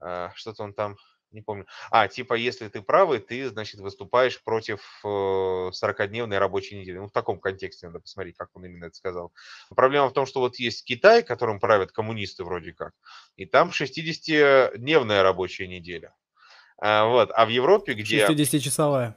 [0.00, 0.96] э, что-то он там,
[1.30, 1.66] не помню.
[1.90, 6.96] А, типа, если ты правый, ты, значит, выступаешь против 40-дневной э, рабочей недели.
[6.96, 9.30] Ну, в таком контексте надо посмотреть, как он именно это сказал.
[9.76, 12.92] Проблема в том, что вот есть Китай, которым правят коммунисты вроде как,
[13.36, 16.14] и там 60-дневная рабочая неделя.
[16.78, 18.26] А, вот, а в Европе, где...
[18.26, 19.16] 60-часовая.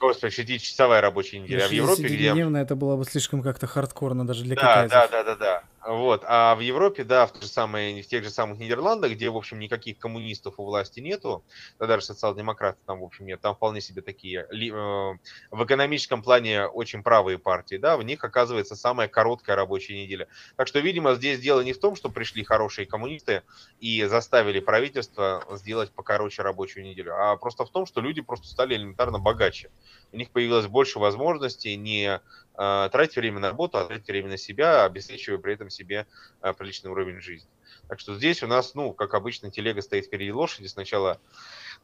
[0.00, 1.66] Господи, 60-часовая рабочая неделя.
[1.66, 2.32] А в Европе, где...
[2.58, 4.90] это было бы слишком как-то хардкорно даже для да, китайцев.
[4.90, 5.62] Да, да, да, да.
[5.84, 6.22] Вот.
[6.26, 9.58] А в Европе, да, в, же самое, в тех же самых Нидерландах, где, в общем,
[9.58, 11.44] никаких коммунистов у власти нету,
[11.78, 15.18] да даже социал-демократов там, в общем, нет, там вполне себе такие э,
[15.50, 20.28] в экономическом плане очень правые партии, да, в них оказывается самая короткая рабочая неделя.
[20.56, 23.42] Так что, видимо, здесь дело не в том, что пришли хорошие коммунисты
[23.80, 28.76] и заставили правительство сделать покороче рабочую неделю, а просто в том, что люди просто стали
[28.76, 29.70] элементарно богаче.
[30.12, 32.20] У них появилось больше возможностей не
[32.56, 36.06] э, тратить время на работу, а тратить время на себя, обеспечивая при этом себе
[36.42, 37.48] э, приличный уровень жизни.
[37.88, 40.66] Так что здесь у нас, ну, как обычно, телега стоит впереди лошади.
[40.66, 41.20] Сначала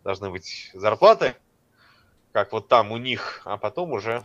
[0.04, 1.34] должны быть зарплаты,
[2.32, 4.24] как вот там у них, а потом уже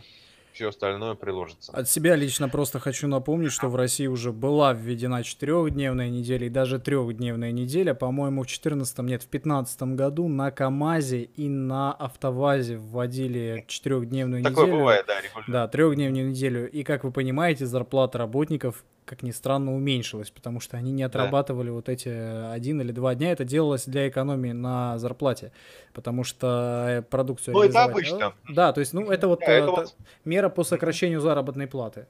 [0.54, 1.72] все остальное приложится.
[1.72, 6.48] От себя лично просто хочу напомнить, что в России уже была введена четырехдневная неделя и
[6.48, 7.92] даже трехдневная неделя.
[7.94, 14.54] По-моему, в 2014, нет, в 2015 году на КАМАЗе и на АвтоВАЗе вводили четырехдневную неделю.
[14.54, 15.52] Такое бывает, да, регулярно.
[15.52, 16.70] Да, трехдневную неделю.
[16.70, 21.68] И, как вы понимаете, зарплата работников как ни странно, уменьшилось, потому что они не отрабатывали
[21.68, 21.72] да.
[21.72, 23.32] вот эти один или два дня.
[23.32, 25.52] Это делалось для экономии на зарплате,
[25.92, 27.54] потому что э, продукцию...
[27.54, 28.34] Ну, это обычно.
[28.48, 32.06] Да, то есть, ну, это вот, да, это э, вот мера по сокращению заработной платы.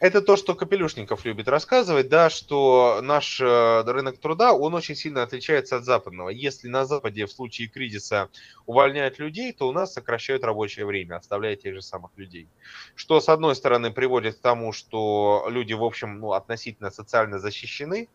[0.00, 5.24] Это то, что Капелюшников любит рассказывать, да, что наш э, рынок труда, он очень сильно
[5.24, 6.28] отличается от западного.
[6.28, 8.28] Если на Западе в случае кризиса
[8.64, 12.48] увольняют людей, то у нас сокращают рабочее время, оставляя тех же самых людей.
[12.94, 18.08] Что, с одной стороны, приводит к тому, что люди, в общем, ну, относительно социально защищены,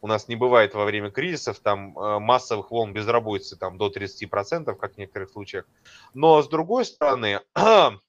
[0.00, 4.74] у нас не бывает во время кризисов там э, массовых волн безработицы там до 30%,
[4.74, 5.66] как в некоторых случаях.
[6.14, 7.42] Но с другой стороны,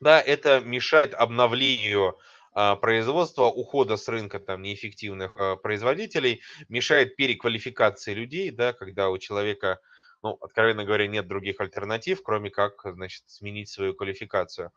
[0.00, 2.18] да, это мешает обновлению
[2.52, 9.18] а, производства, ухода с рынка там неэффективных а, производителей, мешает переквалификации людей, да, когда у
[9.18, 9.78] человека,
[10.22, 14.72] ну, откровенно говоря, нет других альтернатив, кроме как, значит, сменить свою квалификацию.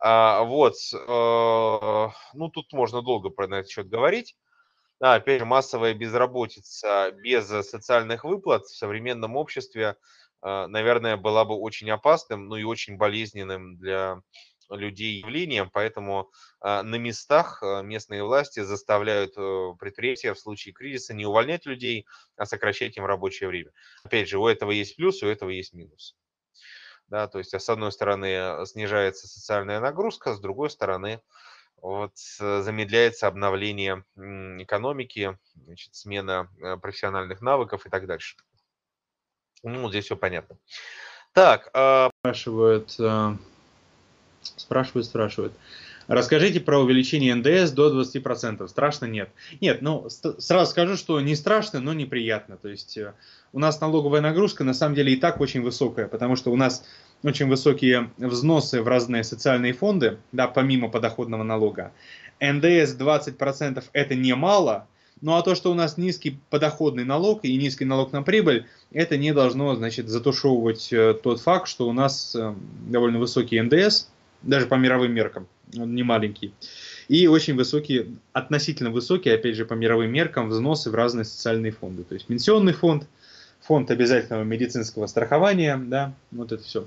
[0.00, 4.36] А, вот, а, ну, тут можно долго про этот счет говорить.
[5.00, 9.96] Да, опять же, массовая безработица без социальных выплат в современном обществе,
[10.40, 14.20] наверное, была бы очень опасным, ну и очень болезненным для
[14.70, 21.14] людей явлением, поэтому а, на местах а, местные власти заставляют э, предприятия в случае кризиса
[21.14, 23.72] не увольнять людей, а сокращать им рабочее время.
[24.04, 26.16] Опять же, у этого есть плюс, у этого есть минус.
[27.08, 31.20] Да, то есть, с одной стороны, снижается социальная нагрузка, с другой стороны,
[31.76, 38.36] вот, замедляется обновление экономики, значит, смена э, профессиональных навыков и так дальше.
[39.62, 40.56] Ну, здесь все понятно.
[41.32, 41.68] Так,
[42.22, 42.96] спрашивают,
[44.56, 45.52] Спрашивают, спрашивают.
[46.06, 48.68] Расскажите про увеличение НДС до 20%.
[48.68, 49.30] Страшно нет.
[49.60, 52.56] Нет, ну сразу скажу, что не страшно, но неприятно.
[52.56, 53.14] То есть э,
[53.52, 56.84] у нас налоговая нагрузка на самом деле и так очень высокая, потому что у нас
[57.22, 61.92] очень высокие взносы в разные социальные фонды, да, помимо подоходного налога.
[62.38, 64.86] НДС 20% это немало,
[65.22, 69.16] ну а то, что у нас низкий подоходный налог и низкий налог на прибыль, это
[69.16, 72.54] не должно, значит, затушевывать э, тот факт, что у нас э,
[72.88, 74.08] довольно высокий НДС,
[74.44, 76.52] даже по мировым меркам, он не маленький.
[77.08, 82.04] И очень высокие, относительно высокие, опять же, по мировым меркам, взносы в разные социальные фонды.
[82.04, 83.06] То есть пенсионный фонд,
[83.60, 86.86] фонд обязательного медицинского страхования, да, вот это все.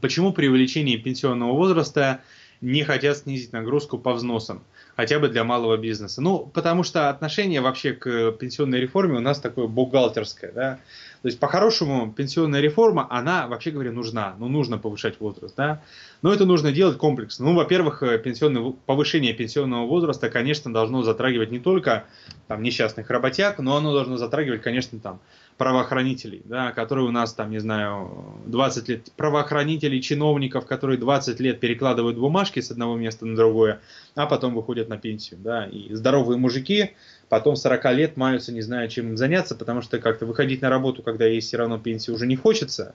[0.00, 2.20] Почему при увеличении пенсионного возраста
[2.64, 4.64] не хотят снизить нагрузку по взносам,
[4.96, 6.22] хотя бы для малого бизнеса.
[6.22, 10.78] Ну, потому что отношение вообще к пенсионной реформе у нас такое бухгалтерское, да.
[11.20, 14.34] То есть, по-хорошему, пенсионная реформа, она, вообще говоря, нужна.
[14.38, 15.82] Ну, нужно повышать возраст, да.
[16.20, 17.46] Но это нужно делать комплексно.
[17.46, 22.04] Ну, во-первых, э, пенсионное, повышение пенсионного возраста, конечно, должно затрагивать не только
[22.46, 25.20] там, несчастных работяг, но оно должно затрагивать, конечно, там,
[25.56, 31.60] правоохранителей, да, которые у нас там, не знаю, 20 лет, правоохранителей, чиновников, которые 20 лет
[31.60, 33.80] перекладывают бумажки с одного места на другое,
[34.14, 36.92] а потом выходят на пенсию, да, и здоровые мужики
[37.28, 41.02] потом 40 лет маются, не зная, чем им заняться, потому что как-то выходить на работу,
[41.02, 42.94] когда есть все равно пенсии, уже не хочется,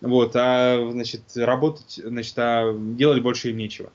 [0.00, 3.92] вот, а, значит, работать, значит, а делать больше им нечего.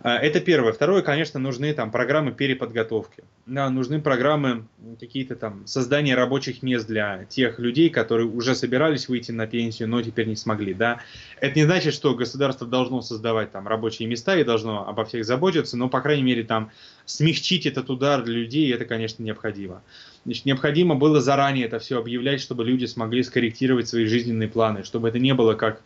[0.00, 0.72] А, это первое.
[0.72, 3.24] Второе, конечно, нужны там программы переподготовки.
[3.46, 4.64] Да, нужны программы
[4.98, 10.02] какие-то там создания рабочих мест для тех людей, которые уже собирались выйти на пенсию, но
[10.02, 10.74] теперь не смогли.
[10.74, 11.00] Да.
[11.40, 15.76] Это не значит, что государство должно создавать там рабочие места и должно обо всех заботиться,
[15.76, 16.70] но, по крайней мере, там
[17.04, 19.82] смягчить этот удар для людей, это, конечно, необходимо.
[20.24, 25.08] Значит, необходимо было заранее это все объявлять, чтобы люди смогли скорректировать свои жизненные планы, чтобы
[25.08, 25.82] это не было как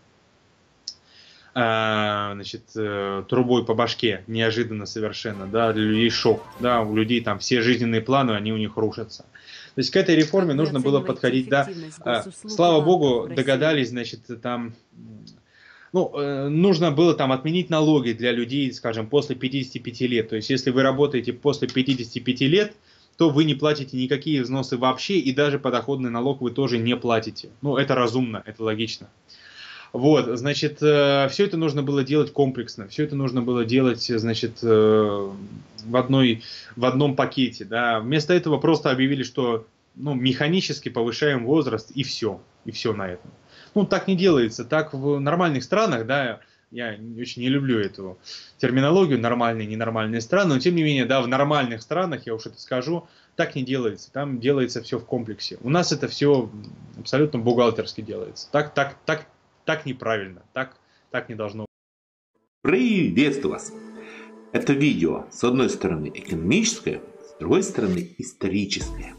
[1.53, 7.21] Э, значит, э, трубой по башке, неожиданно совершенно, да, для людей шок, да, у людей
[7.23, 9.25] там все жизненные планы, они у них рушатся.
[9.75, 11.69] То есть к этой реформе нужно было подходить, да,
[12.05, 14.75] э, слава богу, догадались, значит, там,
[15.93, 20.29] ну, нужно было там отменить налоги для людей, скажем, после 55 лет.
[20.29, 22.75] То есть, если вы работаете после 55 лет,
[23.17, 27.51] то вы не платите никакие взносы вообще, и даже подоходный налог вы тоже не платите.
[27.61, 29.09] Ну, это разумно, это логично.
[29.93, 34.59] Вот, значит, э, все это нужно было делать комплексно, все это нужно было делать, значит,
[34.63, 35.31] э,
[35.85, 36.43] в, одной,
[36.77, 37.99] в одном пакете, да.
[38.01, 43.31] Вместо этого просто объявили, что, ну, механически повышаем возраст, и все, и все на этом.
[43.75, 48.17] Ну, так не делается, так в нормальных странах, да, я очень не люблю эту
[48.59, 52.61] терминологию, нормальные, ненормальные страны, но тем не менее, да, в нормальных странах, я уж это
[52.61, 55.59] скажу, так не делается, там делается все в комплексе.
[55.63, 56.49] У нас это все
[56.99, 58.49] абсолютно бухгалтерски делается.
[58.53, 59.27] Так, так, так,
[59.71, 60.77] так неправильно, так,
[61.13, 61.65] так не должно.
[62.61, 63.73] Приветствую вас!
[64.53, 69.15] Это видео с одной стороны экономическое, с другой стороны историческое.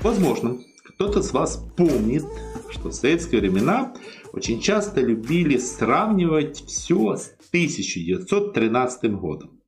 [0.00, 2.24] Возможно, кто-то с вас помнит,
[2.70, 3.94] что в советские времена
[4.32, 9.60] очень часто любили сравнивать все с 1913 годом.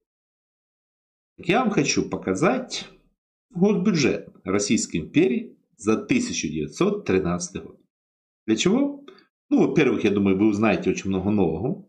[1.36, 2.88] Я вам хочу показать
[3.54, 7.80] госбюджет Российской империи за 1913 год.
[8.46, 9.04] Для чего?
[9.50, 11.88] Ну, во-первых, я думаю, вы узнаете очень много нового.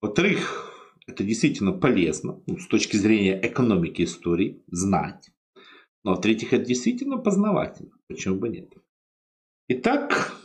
[0.00, 0.72] Во-вторых,
[1.06, 5.30] это действительно полезно ну, с точки зрения экономики истории знать.
[6.04, 7.92] Но в-третьих, это действительно познавательно.
[8.08, 8.72] Почему бы нет?
[9.68, 10.36] Итак,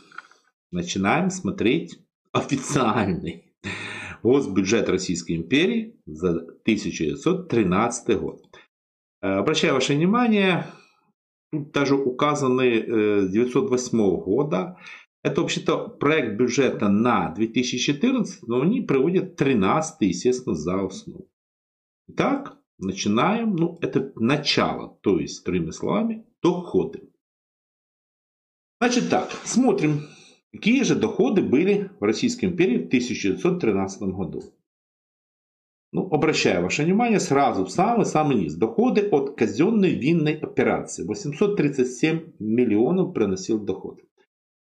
[0.70, 1.98] начинаем смотреть
[2.32, 3.52] официальный
[4.22, 8.47] госбюджет Российской империи за 1913 год.
[9.20, 10.66] Э, обращаю ваше внимание,
[11.50, 14.78] тут даже указаны 1908 э, года.
[15.22, 21.28] Это вообще-то проект бюджета на 2014, но они приводят 13 естественно, за основу.
[22.08, 23.56] Итак, начинаем.
[23.56, 27.10] Ну, это начало, то есть, другими словами, доходы.
[28.80, 30.02] Значит так, смотрим,
[30.52, 34.42] какие же доходы были в Российской империи в 1913 году.
[35.90, 38.54] Ну, обращаю ваше внимание сразу в самый-самый низ.
[38.54, 41.04] Доходы от казенной винной операции.
[41.04, 44.00] 837 миллионов приносил доход.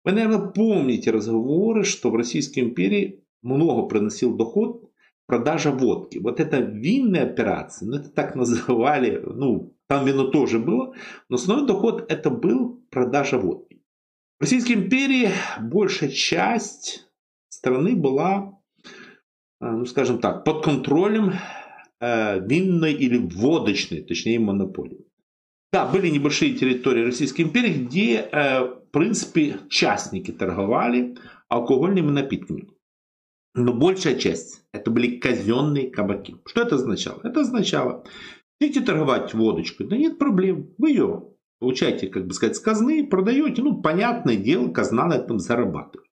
[0.05, 4.89] Вы, наверное, помните разговоры, что в Российской империи много приносил доход
[5.27, 6.19] продажа водки.
[6.19, 10.95] Вот это винная операция, ну это так называли, ну там вино тоже было,
[11.29, 13.83] но основной доход это был продажа водки.
[14.39, 15.29] В Российской империи
[15.61, 17.07] большая часть
[17.49, 18.58] страны была
[19.61, 21.33] ну скажем так, под контролем
[22.01, 25.05] э, винной или водочной, точнее монополии.
[25.73, 31.17] Да, были небольшие территории Российской империи, где, э, в принципе, частники торговали
[31.49, 32.69] алкогольными напитками.
[33.55, 36.37] Но большая часть это были казенные кабаки.
[36.47, 37.21] Что это означало?
[37.25, 38.05] Это означало,
[38.61, 41.25] хотите торговать водочкой, да нет проблем, вы ее
[41.59, 46.09] получаете, как бы сказать, с казны, продаете, ну, понятное дело, казна на этом зарабатывает.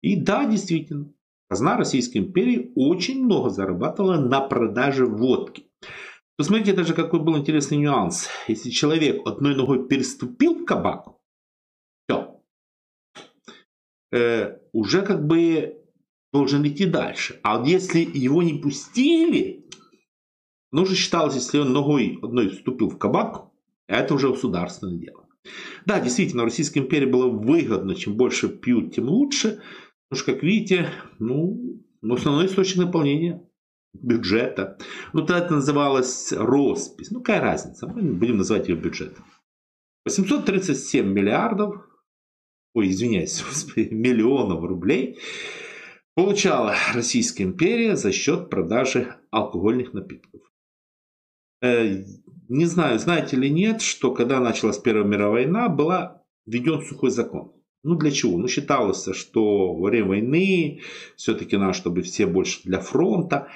[0.00, 1.12] И да, действительно,
[1.48, 5.70] Казна Российской империи очень много зарабатывала на продаже водки.
[6.36, 8.28] Посмотрите даже какой был интересный нюанс.
[8.48, 11.06] Если человек одной ногой переступил в кабак,
[12.06, 12.42] все,
[14.12, 15.82] э, уже как бы
[16.32, 17.40] должен идти дальше.
[17.42, 19.64] А если его не пустили,
[20.72, 23.48] ну уже считалось, если он ногой одной вступил в кабак,
[23.86, 25.26] это уже государственное дело.
[25.86, 29.62] Да, действительно, в Российской империи было выгодно, чем больше пьют, тем лучше.
[30.08, 33.42] Потому что, как видите, ну, основной источник наполнения
[33.92, 34.78] бюджета.
[35.12, 37.10] Ну, тогда это называлось роспись.
[37.10, 37.86] Ну, какая разница?
[37.86, 39.24] Мы будем называть ее бюджетом.
[40.04, 41.76] 837 миллиардов,
[42.74, 43.42] ой, извиняюсь,
[43.76, 45.18] миллионов рублей
[46.14, 50.40] получала Российская империя за счет продажи алкогольных напитков.
[51.60, 52.04] Э,
[52.48, 57.55] не знаю, знаете ли нет, что когда началась Первая мировая война, была введен сухой закон.
[57.86, 58.36] Ну для чего?
[58.36, 60.80] Ну считалось, что во время войны
[61.14, 63.48] все-таки надо, чтобы все больше для фронта.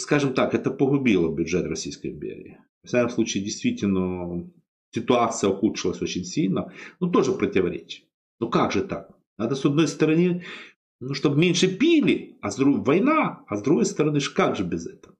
[0.00, 2.58] Скажем так, это погубило бюджет Российской империи.
[2.82, 4.50] В всяком случае, действительно,
[4.90, 6.72] ситуация ухудшилась очень сильно.
[6.98, 8.06] Ну тоже противоречие.
[8.40, 9.16] Ну как же так?
[9.38, 10.42] Надо с одной стороны,
[10.98, 14.88] ну чтобы меньше пили, а с другой война, а с другой стороны, как же без
[14.88, 15.14] этого?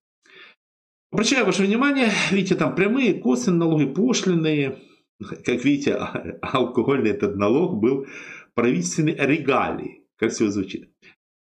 [1.13, 4.81] Обращаю ваше внимание, видите, там прямые, косвенные налоги, пошлиные.
[5.23, 8.07] Как видите, а, алкогольный этот налог был
[8.55, 10.05] правительственный регалий.
[10.17, 10.91] Как все звучит.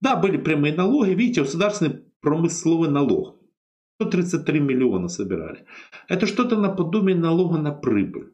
[0.01, 1.11] Да, были прямые налоги.
[1.11, 3.39] Видите, государственный промысловый налог.
[4.01, 5.65] 133 миллиона собирали.
[6.07, 8.33] Это что-то наподобие налога на прибыль.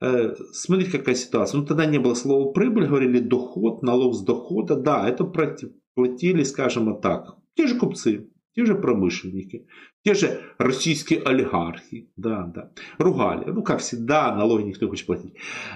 [0.00, 1.60] Э, смотрите, какая ситуация.
[1.60, 4.76] Ну, тогда не было слова прибыль, говорили доход, налог с дохода.
[4.76, 9.68] Да, это платили, скажем так, те же купцы, те же промышленники,
[10.04, 13.48] те же российские олигархи, да, да, ругали.
[13.52, 15.34] Ну, как всегда, налоги никто не хочет платить.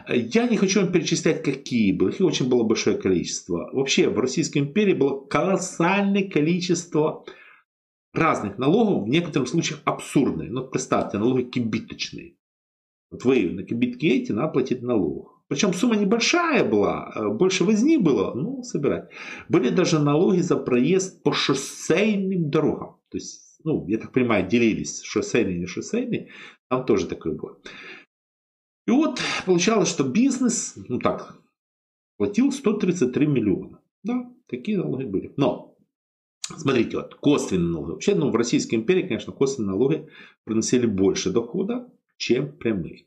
[0.08, 2.12] Я не хочу вам перечислять, какие были.
[2.12, 3.70] Их очень было большое количество.
[3.72, 7.24] Вообще, в Российской империи было колоссальное количество
[8.12, 10.50] разных налогов, в некоторых случаях абсурдные.
[10.50, 12.34] Ну, представьте, налоги кибиточные.
[13.12, 15.41] Вот вы на кибитке эти, надо платить налог.
[15.48, 19.10] Причем сумма небольшая была, э, больше возни было, ну, собирать.
[19.48, 22.96] Были даже налоги за проезд по шоссейным дорогам.
[23.10, 26.30] То есть, ну, я так понимаю, делились шоссейный и не шоссейный.
[26.68, 27.58] Там тоже такое было.
[28.86, 31.38] И вот получалось, что бизнес, ну так,
[32.16, 33.80] платил 133 миллиона.
[34.02, 35.32] Да, такие налоги были.
[35.36, 35.76] Но,
[36.56, 37.90] смотрите, вот косвенные налоги.
[37.90, 40.08] Вообще, ну, в Российской империи, конечно, косвенные налоги
[40.44, 43.06] приносили больше дохода, чем прямые.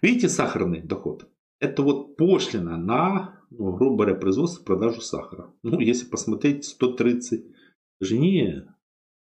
[0.00, 1.28] Видите сахарный доход?
[1.60, 5.52] Это вот пошлина на, ну, грубо говоря, производство продажу сахара.
[5.62, 7.44] Ну, если посмотреть, 130,
[8.00, 8.64] даже не,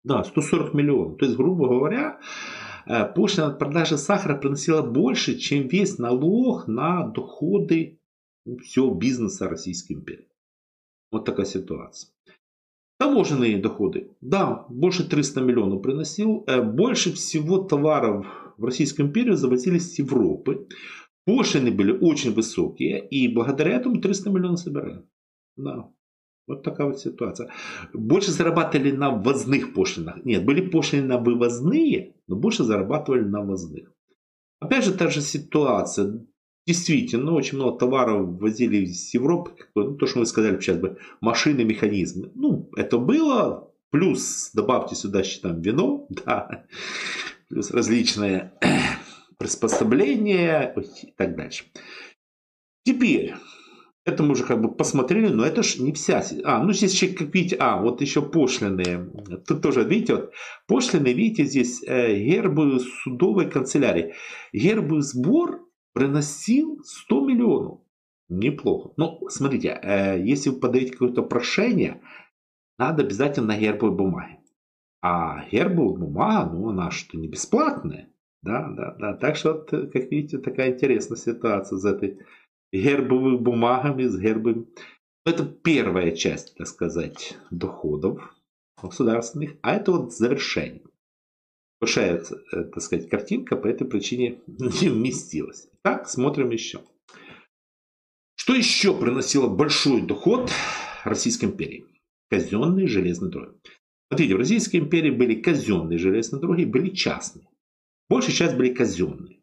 [0.03, 1.17] да, 140 миллионов.
[1.17, 2.19] То есть, грубо говоря,
[2.85, 7.99] э, пошлина от продажи сахара приносила больше, чем весь налог на доходы
[8.63, 10.27] всего бизнеса Российской империи.
[11.11, 12.11] Вот такая ситуация.
[12.99, 14.11] Таможенные доходы.
[14.21, 16.43] Да, больше 300 миллионов приносил.
[16.47, 18.25] Э, больше всего товаров
[18.57, 20.67] в Российскую империю завозились с Европы.
[21.27, 25.03] Пошлины были очень высокие, и благодаря этому 300 миллионов собирали.
[25.57, 25.91] Да.
[26.47, 27.51] Вот такая вот ситуация.
[27.93, 30.23] Больше зарабатывали на ввозных пошлинах.
[30.23, 33.91] Нет, были пошлины на вывозные, но больше зарабатывали на ввозных.
[34.61, 36.25] Опять же, та же ситуация.
[36.65, 39.51] Действительно, очень много товаров возили из Европы.
[39.75, 42.31] Ну, то, что мы сказали сейчас бы, машины, механизмы.
[42.35, 43.69] Ну, это было.
[43.89, 46.07] Плюс добавьте сюда, считаем, вино.
[46.09, 46.63] Да.
[47.49, 48.53] Плюс различные
[49.37, 51.65] приспособления и так дальше.
[52.83, 53.35] Теперь,
[54.07, 56.23] это мы уже как бы посмотрели, но это же не вся...
[56.45, 59.11] А, ну здесь еще, как видите, а, вот еще пошлины.
[59.45, 60.33] Тут тоже, видите, вот
[60.65, 64.13] пошлины, видите, здесь э, гербы судовой канцелярии.
[64.53, 67.79] Гербы сбор приносил 100 миллионов.
[68.29, 68.93] Неплохо.
[68.95, 72.01] Но смотрите, э, если вы подаете какое-то прошение,
[72.77, 74.39] надо обязательно на гербовой бумаге.
[75.01, 78.09] А гербовая бумага, ну она что, не бесплатная.
[78.43, 79.13] Да, да, да.
[79.13, 82.19] Так что, как видите, такая интересная ситуация с этой
[82.71, 84.65] гербовыми бумагами, с гербами.
[85.25, 88.35] Это первая часть, так сказать, доходов
[88.81, 90.83] государственных, а это вот завершение.
[91.81, 95.69] Большая, так сказать, картинка по этой причине не вместилась.
[95.81, 96.81] Так, смотрим еще.
[98.35, 100.51] Что еще приносило большой доход
[101.03, 101.85] Российской империи?
[102.29, 103.57] Казенные железные дороги.
[104.09, 107.45] Смотрите, в Российской империи были казенные железные дороги, были частные.
[108.09, 109.41] Большая часть были казенные.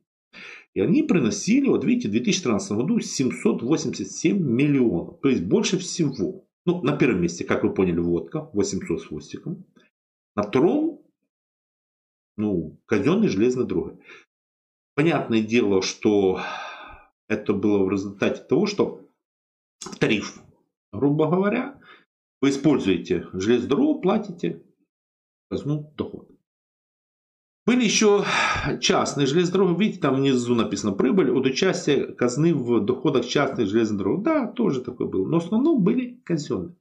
[0.74, 5.20] И они приносили, вот видите, в 2013 году 787 миллионов.
[5.20, 6.46] То есть больше всего.
[6.66, 9.64] Ну, на первом месте, как вы поняли, водка, 800 с хвостиком.
[10.34, 11.02] На втором,
[12.36, 14.00] ну, казенные железные дороги.
[14.94, 16.40] Понятное дело, что
[17.28, 19.08] это было в результате того, что
[20.00, 20.42] тариф,
[20.92, 21.80] грубо говоря,
[22.40, 24.62] вы используете железную дорогу, платите
[25.50, 26.34] казну доход.
[27.66, 28.24] Были еще
[28.80, 29.80] частные железные дороги.
[29.80, 34.22] Видите, там внизу написано прибыль от участия казны в доходах частных железных дорог.
[34.22, 35.26] Да, тоже такое было.
[35.26, 36.76] Но в основном были казенные.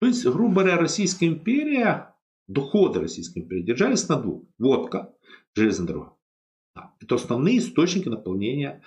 [0.00, 2.14] То есть, грубо говоря, Российская империя,
[2.48, 4.42] доходы Российской империи держались на двух.
[4.58, 5.14] Водка,
[5.54, 6.16] железная дорога.
[6.74, 8.82] Да, это основные источники наполнения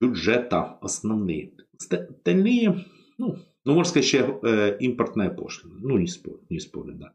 [0.00, 0.78] бюджета.
[0.80, 1.52] Основные.
[1.76, 2.86] Остальные,
[3.18, 5.74] ну, Ну, можно сказать, еще э, импортная пошлина.
[5.80, 7.12] Ну, не спорю, не спорю, да.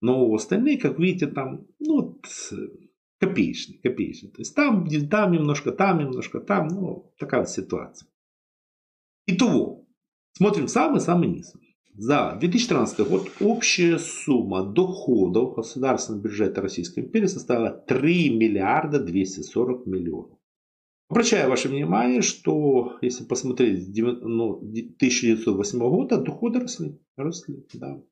[0.00, 2.20] Но остальные, как видите, там, ну,
[3.22, 4.32] копеечные, копеечные.
[4.32, 8.08] То есть там, там немножко, там немножко, там, ну, такая вот ситуация.
[9.26, 9.86] Итого,
[10.32, 11.54] смотрим самый-самый низ.
[11.94, 20.38] За 2013 год общая сумма доходов государственного бюджета Российской империи составила 3 миллиарда 240 миллионов.
[21.08, 26.98] Обращаю ваше внимание, что если посмотреть ну, 1908 года, доходы росли.
[27.16, 28.02] росли да.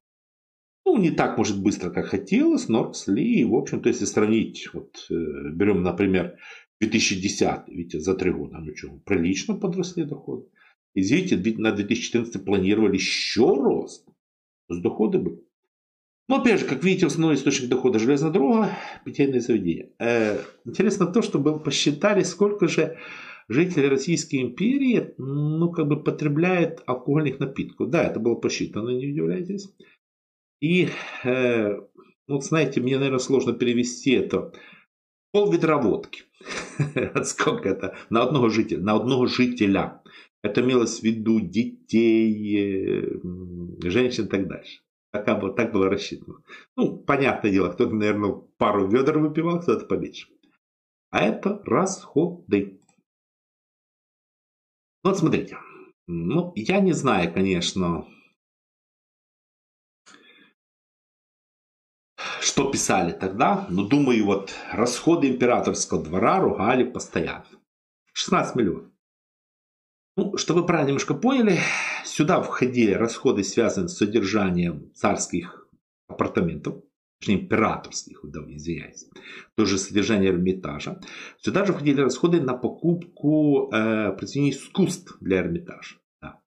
[0.92, 3.42] Ну, не так, может, быстро, как хотелось, но росли.
[3.42, 5.14] И, в общем-то, если сравнить, вот э,
[5.52, 6.36] берем, например,
[6.80, 10.46] 2010, видите, за три года, ну что, прилично подросли доходы.
[10.94, 14.04] И видите, на 2014 планировали еще рост.
[14.66, 15.38] То есть доходы были.
[16.28, 19.90] Но опять же, как видите, основной источник дохода железная дорога, питейные заведения.
[20.00, 22.98] Э, интересно то, что было, посчитали, сколько же
[23.48, 27.90] жители Российской империи, ну, как бы потребляют алкогольных напитков.
[27.90, 29.68] Да, это было посчитано, не удивляйтесь.
[30.60, 30.88] И,
[31.24, 31.80] э,
[32.28, 34.52] вот знаете, мне, наверное, сложно перевести это.
[35.32, 36.24] Пол ведра водки.
[37.24, 37.96] Сколько это?
[38.10, 38.80] На одного жителя.
[38.80, 40.02] На одного жителя.
[40.42, 44.80] Это имелось в виду детей, э, женщин и так дальше.
[45.12, 46.38] Так, так было рассчитано.
[46.76, 50.28] Ну, понятное дело, кто-то, наверное, пару ведер выпивал, кто-то поменьше.
[51.10, 52.80] А это расходы.
[55.02, 55.58] Ну, вот смотрите.
[56.06, 58.06] Ну, я не знаю, конечно,
[62.60, 67.46] что писали тогда, но думаю, вот расходы императорского двора ругали постоянно.
[68.12, 68.90] 16 миллионов.
[70.16, 71.58] Ну, чтобы вы правильно немножко поняли,
[72.04, 75.68] сюда входили расходы, связанные с содержанием царских
[76.06, 76.82] апартаментов,
[77.18, 79.08] точнее императорских, извиняюсь,
[79.56, 81.00] тоже содержание Эрмитажа.
[81.38, 85.96] Сюда же входили расходы на покупку э, произведений искусств для Эрмитажа.
[86.20, 86.40] Да.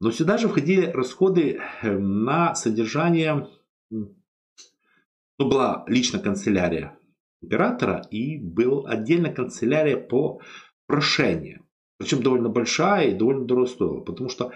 [0.00, 3.48] Но сюда же входили расходы э, на содержание,
[5.38, 6.98] ну, была лично канцелярия
[7.42, 10.40] императора и был отдельно канцелярия по
[10.86, 11.64] прошению.
[11.98, 14.00] Причем довольно большая и довольно дорого стоила.
[14.00, 14.52] Потому что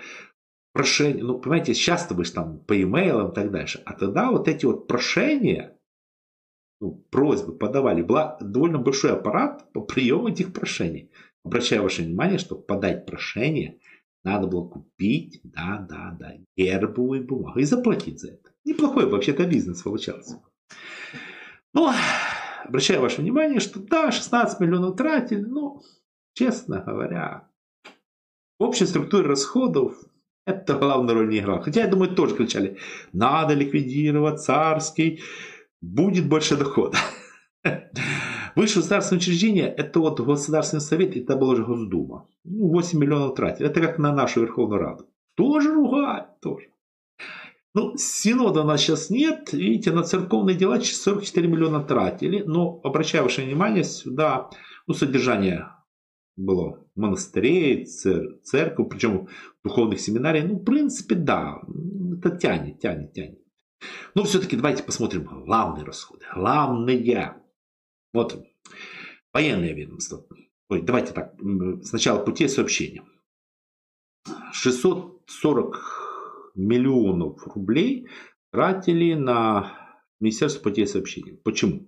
[0.73, 3.83] прошение, ну, понимаете, сейчас ты будешь там по e-mail и так дальше.
[3.85, 5.79] А тогда вот эти вот прошения,
[6.81, 11.11] ну, просьбы подавали, был довольно большой аппарат по приему этих прошений.
[11.45, 13.79] Обращаю ваше внимание, что подать прошение
[14.23, 18.51] надо было купить, да, да, да, гербовую бумагу и заплатить за это.
[18.65, 20.43] Неплохой вообще-то бизнес получался.
[21.73, 21.93] Ну,
[22.65, 25.81] обращаю ваше внимание, что да, 16 миллионов тратили, но
[26.35, 27.49] честно говоря,
[28.59, 29.95] в общей структуре расходов
[30.47, 31.63] это главную роль не играло.
[31.63, 32.79] Хотя, я думаю, тоже кричали,
[33.13, 35.21] надо ликвидировать царский,
[35.81, 36.99] будет больше дохода.
[38.57, 42.27] Высшее государственное учреждение, это вот Государственный совет, это была уже Госдума.
[42.45, 43.69] Ну, 8 миллионов тратили.
[43.69, 45.07] Это как на нашу Верховную Раду.
[45.37, 46.67] Тоже ругать, тоже.
[47.73, 49.53] Ну, синода нас сейчас нет.
[49.53, 52.43] Видите, на церковные дела 44 миллиона тратили.
[52.43, 54.51] Но обращаю ваше внимание сюда,
[54.87, 55.69] ну, содержание
[56.37, 59.29] было монастырей, цер, церковь, причем
[59.63, 60.43] духовных семинарий.
[60.43, 61.61] Ну, в принципе, да,
[62.19, 63.39] это тянет, тянет, тянет.
[64.15, 66.25] Но все-таки давайте посмотрим главные расходы.
[66.35, 67.37] Главные.
[68.13, 68.45] Вот,
[69.33, 70.27] военное ведомство.
[70.69, 71.35] Ой, давайте так,
[71.83, 73.05] сначала путей сообщения.
[74.53, 76.10] 640
[76.55, 78.09] миллионов рублей
[78.53, 81.35] тратили на Министерство путей сообщения.
[81.45, 81.87] Почему?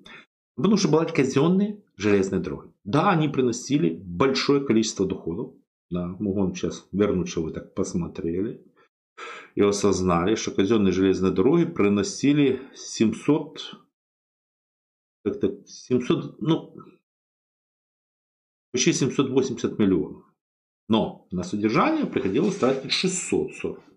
[0.57, 2.73] Потому что была казенные железные дороги.
[2.85, 5.55] Да, они приносили большое количество доходов.
[5.91, 8.65] Да, могу вам сейчас вернуть, что вы так посмотрели.
[9.55, 13.79] И осознали, что казенные железные дороги приносили 700,
[15.25, 16.75] как-то 700, ну,
[18.73, 20.25] почти 780 миллионов.
[20.89, 23.92] Но на содержание приходилось тратить 640.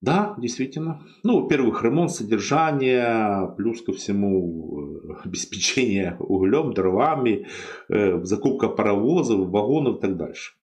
[0.00, 1.06] Да, действительно.
[1.22, 7.46] Ну, во-первых, ремонт содержания, плюс ко всему э, обеспечение углем, дровами,
[7.90, 10.54] э, закупка паровозов, вагонов и так дальше.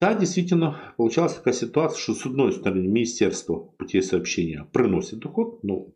[0.00, 5.88] Да, действительно, получалась такая ситуация, что с одной стороны Министерство путей сообщения приносит доход, но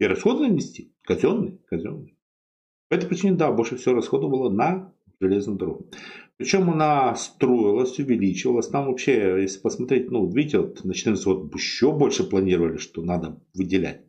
[0.00, 2.16] и расходы нести казенные, казенные.
[2.88, 5.90] По этой причине, да, больше всего расходов было на железную дорогу.
[6.36, 8.68] Причем она строилась, увеличивалась.
[8.68, 13.40] Там вообще, если посмотреть, ну, видите, вот на 14 год еще больше планировали, что надо
[13.54, 14.04] выделять.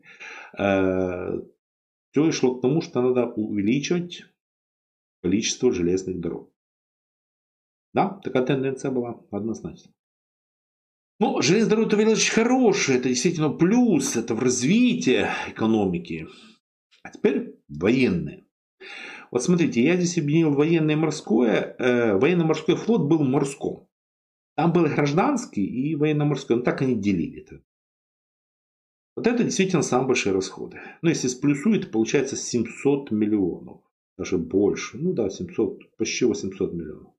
[0.57, 1.39] Э,
[2.11, 4.23] Все шло к тому, что надо увеличивать
[5.21, 6.51] количество железных дорог.
[7.93, 9.91] Да, такая тенденция была однозначно.
[11.19, 16.27] Ну, железная дорога это очень хорошая, это действительно плюс, это в развитии экономики.
[17.03, 18.46] А теперь военные.
[19.31, 21.75] Вот смотрите, я здесь объединил военное и морское.
[21.79, 23.87] Э, военно-морской флот был морском.
[24.55, 26.57] Там был гражданский и военно-морской.
[26.57, 27.61] Ну, так они делили это.
[29.15, 30.79] Вот это действительно самые большие расходы.
[31.01, 33.81] Ну, если сплюсует, получается 700 миллионов.
[34.17, 34.97] Даже больше.
[34.97, 37.13] Ну да, 700, почти 800 миллионов.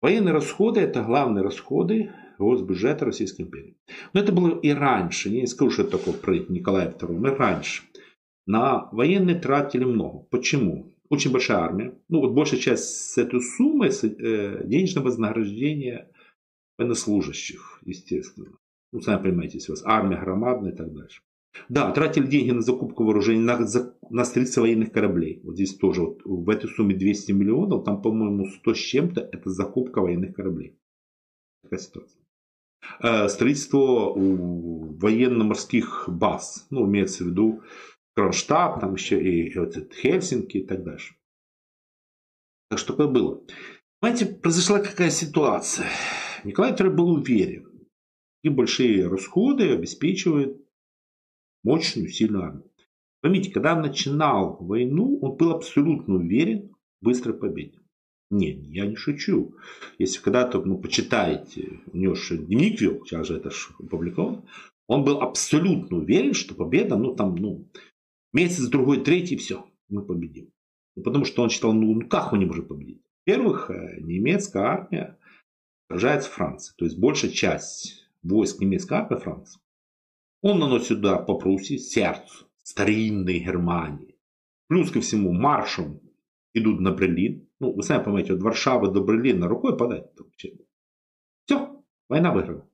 [0.00, 3.76] Военные расходы– это главные расходы госбюджета Российской империи.
[4.12, 5.28] Но это было и раньше.
[5.28, 7.84] Я не скажу, что это такое про Николая II, но и раньше.
[8.46, 10.26] На военные тратили много.
[10.30, 10.94] Почему?
[11.08, 11.98] Очень большая армия.
[12.08, 16.10] Ну вот большая часть с этой суммы э, денежного вознаграждения
[16.78, 18.58] военнослужащих, естественно.
[18.92, 21.22] Ну, сами понимаете, если у вас армия громадная и так дальше.
[21.68, 23.58] Да, тратили деньги на закупку вооружений, на,
[24.10, 25.40] на строительство военных кораблей.
[25.44, 29.50] Вот здесь тоже, вот, в этой сумме 200 миллионов, там, по-моему, 100 с чем-то, это
[29.50, 30.76] закупка военных кораблей.
[31.62, 32.20] Такая ситуация.
[33.00, 37.62] Э, строительство военно-морских баз, ну, имеется в виду
[38.14, 41.16] Кронштадт, там еще и вот Хельсинки и так дальше.
[42.70, 43.42] Так что такое было.
[44.00, 45.88] Понимаете, произошла какая ситуация.
[46.44, 47.88] Николай II был уверен,
[48.42, 50.60] и большие расходы обеспечивают
[51.64, 52.70] мощную, сильную армию.
[53.22, 57.78] Поймите, когда он начинал войну, он был абсолютно уверен в быстрой победе.
[58.30, 59.54] Нет, я не шучу.
[59.98, 64.44] Если когда-то ну, почитаете, у него же дневник вел, сейчас же это опубликовано,
[64.86, 67.66] он был абсолютно уверен, что победа, ну там, ну,
[68.34, 70.50] месяц, другой, третий, все, мы победим.
[70.96, 73.02] Ну, потому что он считал, ну, ну как мы не можем победить?
[73.26, 75.18] Во-первых, э, немецкая армия
[75.88, 76.74] сражается в Франции.
[76.76, 79.60] То есть большая часть войск немецкой армии Франции.
[80.42, 84.18] Он наносит удар по Пруссии, сердцу старинной Германии.
[84.68, 86.00] Плюс ко всему маршем
[86.52, 87.48] идут на Берлин.
[87.60, 90.10] Ну, вы сами понимаете, от Варшавы до Берлина рукой подать.
[91.46, 92.68] Все, война выиграна.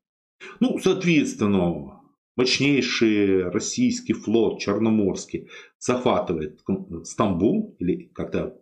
[0.61, 2.00] Ну, соответственно,
[2.37, 6.61] мощнейший российский флот Черноморский захватывает
[7.05, 8.61] Стамбул, или как-то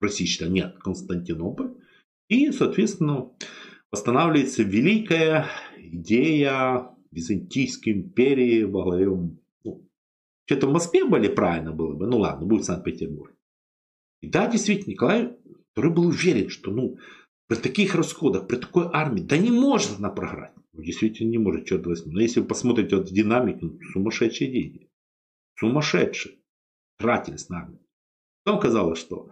[0.00, 1.74] российский, нет, Константинополь.
[2.28, 3.30] И, соответственно,
[3.90, 5.46] восстанавливается великая
[5.76, 9.06] идея Византийской империи во главе...
[9.06, 9.88] Ну,
[10.46, 13.32] что-то в Москве были правильно было бы, ну ладно, будет Санкт-Петербург.
[14.20, 15.36] И да, действительно, Николай
[15.76, 16.96] который был уверен, что ну,
[17.48, 20.52] при таких расходах, при такой армии, да не может она програть.
[20.82, 22.12] Действительно не может, черт возьми.
[22.12, 24.90] Но если вы посмотрите вот динамику, ну, сумасшедшие деньги.
[25.58, 26.38] Сумасшедшие.
[26.98, 27.80] Тратились на армию.
[28.44, 29.30] Потом казалось, что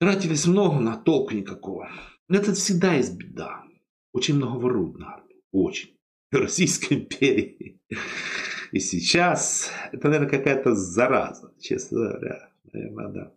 [0.00, 1.90] тратились много, на толку никакого.
[2.28, 3.64] Это всегда есть беда.
[4.12, 5.42] Очень много воруют на армию.
[5.52, 5.96] Очень.
[6.30, 7.80] Российской империи.
[8.72, 12.50] И сейчас это, наверное, какая-то зараза, честно говоря.
[12.72, 13.34] Наверное, да.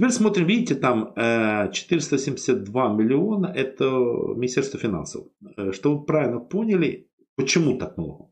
[0.00, 5.26] Теперь смотрим, видите, там 472 э, миллиона– это Министерство финансов.
[5.58, 8.30] Э, что вы правильно поняли, почему так много?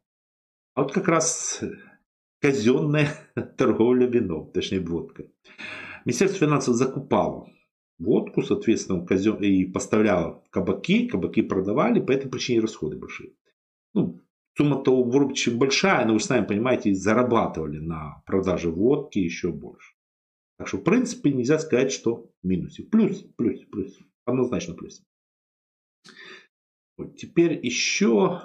[0.75, 1.63] А вот как раз
[2.41, 3.11] казенная
[3.59, 5.31] торговля вином, точнее водкой.
[6.07, 7.51] Министерство финансов закупало
[7.99, 9.37] водку, соответственно, казен...
[9.37, 13.35] и поставляло кабаки, кабаки продавали, по этой причине расходы большие.
[13.93, 14.23] Ну,
[14.57, 19.98] сумма-то чем большая, но вы сами понимаете, зарабатывали на продаже водки еще больше.
[20.59, 22.91] Так что, в принципе, нельзя сказать, что минусик.
[22.91, 23.99] Плюс, плюс, плюс.
[24.25, 25.03] Однозначно плюс.
[26.97, 28.43] Вот теперь еще...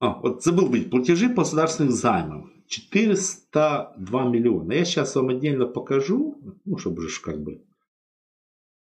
[0.00, 0.90] А, вот забыл быть.
[0.90, 2.54] Платежи по государственным займам.
[2.66, 4.72] 402 миллиона.
[4.72, 7.62] Я сейчас вам отдельно покажу, ну, чтобы же как бы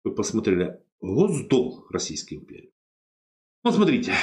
[0.05, 0.79] вы посмотрели.
[1.01, 2.71] Госдолг Российской империи.
[3.63, 4.13] Вот смотрите.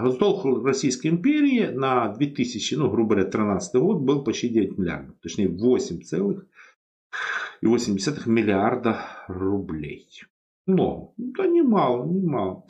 [0.00, 5.16] Госдолг Российской империи на 2000, ну, грубо говоря, 13 год был почти 9 миллиардов.
[5.20, 6.48] Точнее, 8 целых и 8
[7.62, 10.08] миллиарда рублей.
[10.66, 12.66] Но, да немало, немало.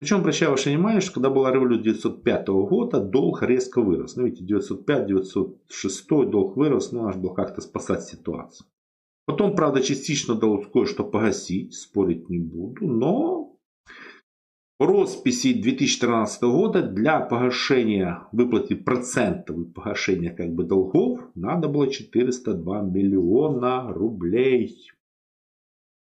[0.00, 4.16] Причем, обращаю ваше внимание, что когда была революция 905 года, долг резко вырос.
[4.16, 8.66] Ну, видите, 905-906 долг вырос, но аж было как-то спасать ситуацию.
[9.26, 13.39] Потом, правда, частично удалось кое-что погасить, спорить не буду, но
[14.80, 23.92] росписи 2013 года для погашения, выплаты процентов погашения как бы долгов надо было 402 миллиона
[23.92, 24.90] рублей.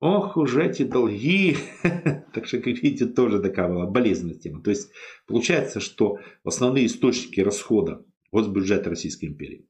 [0.01, 1.57] Ох уже эти долги.
[2.35, 4.61] так что, как видите, тоже такая была болезненная тема.
[4.61, 4.91] То есть,
[5.27, 9.69] получается, что основные источники расхода госбюджета Российской империи.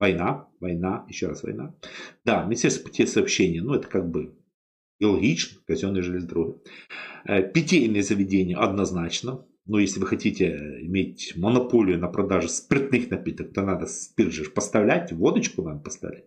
[0.00, 1.74] Война, война, еще раз война.
[2.24, 4.37] Да, Министерство путей сообщения, ну это как бы
[4.98, 6.58] и логично, казенные железнодороги.
[7.24, 9.44] Э, питейные заведения однозначно.
[9.66, 15.12] Но если вы хотите иметь монополию на продажу спиртных напиток, то надо спирт же поставлять,
[15.12, 16.24] водочку надо поставлять.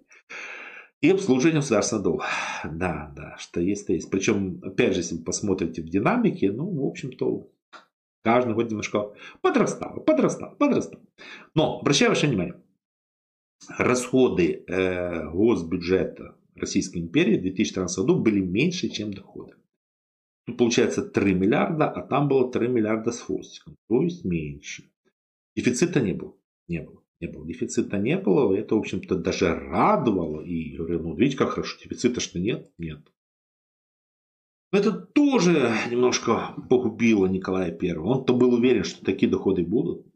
[1.02, 2.26] И обслуживание государственного долга.
[2.64, 4.12] Да, да, что есть, то есть.
[4.12, 7.50] Причем, опять же, если вы посмотрите в динамике, ну, в общем-то,
[8.24, 9.12] каждый год немножко
[9.42, 11.04] подрастало, подрастало, подрастало.
[11.56, 12.62] Но, обращаю ваше внимание,
[13.80, 19.56] расходы э, госбюджета Российской империи в 2013 году были меньше, чем доходы.
[20.46, 23.76] Тут получается 3 миллиарда, а там было 3 миллиарда с хвостиком.
[23.88, 24.92] То есть меньше.
[25.56, 26.36] Дефицита не было.
[26.68, 27.04] Не было.
[27.20, 27.46] Не было.
[27.46, 28.54] Дефицита не было.
[28.56, 30.42] Это, в общем-то, даже радовало.
[30.42, 31.78] И говорю, ну, видите, как хорошо.
[31.84, 32.72] Дефицита что нет?
[32.78, 33.02] Нет.
[34.72, 38.18] Это тоже немножко погубило Николая Первого.
[38.18, 40.08] Он-то был уверен, что такие доходы будут.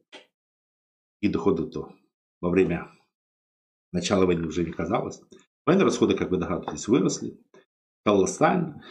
[1.19, 1.93] И доходы-то
[2.41, 2.91] во время
[3.91, 5.21] начала войны уже не казалось.
[5.65, 7.39] Военные расходы, как вы догадываетесь, выросли
[8.03, 8.83] колоссально.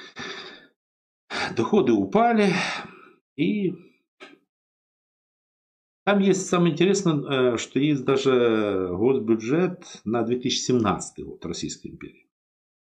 [1.57, 2.53] Доходы упали.
[3.37, 3.73] И
[6.05, 12.29] там есть самое интересное, что есть даже госбюджет на 2017 год Российской империи.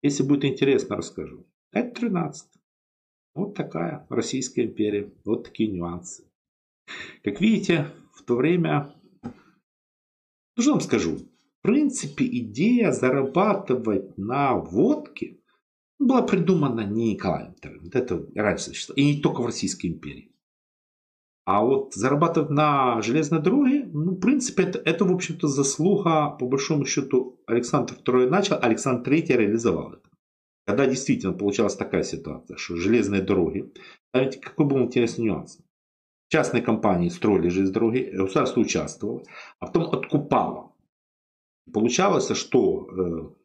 [0.03, 1.47] Если будет интересно, расскажу.
[1.73, 2.51] Это 13
[3.35, 5.13] вот такая Российская империя.
[5.25, 6.25] Вот такие нюансы.
[7.23, 11.19] Как видите, в то время, ну что вам скажу,
[11.61, 15.39] в принципе, идея зарабатывать на водке
[15.99, 17.91] была придумана не Николаем II.
[17.93, 19.01] Это раньше существовало.
[19.01, 20.33] И не только в Российской империи.
[21.45, 26.47] А вот зарабатывать на железной дороге, ну, в принципе, это, это в общем-то, заслуга, по
[26.47, 30.11] большому счету, Александр II начал, Александр III реализовал это.
[30.67, 33.73] Когда действительно получалась такая ситуация, что железные дороги,
[34.13, 35.59] знаете, какой был интересный нюанс.
[36.29, 39.23] Частные компании строили железные дороги, государство участвовало,
[39.59, 40.68] а потом откупало.
[41.73, 43.45] Получалось, что, э,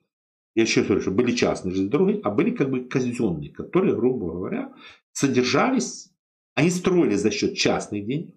[0.56, 4.32] я еще говорю, что были частные железные дороги, а были как бы казенные, которые, грубо
[4.32, 4.74] говоря,
[5.12, 6.12] содержались,
[6.56, 8.36] они строили за счет частных денег,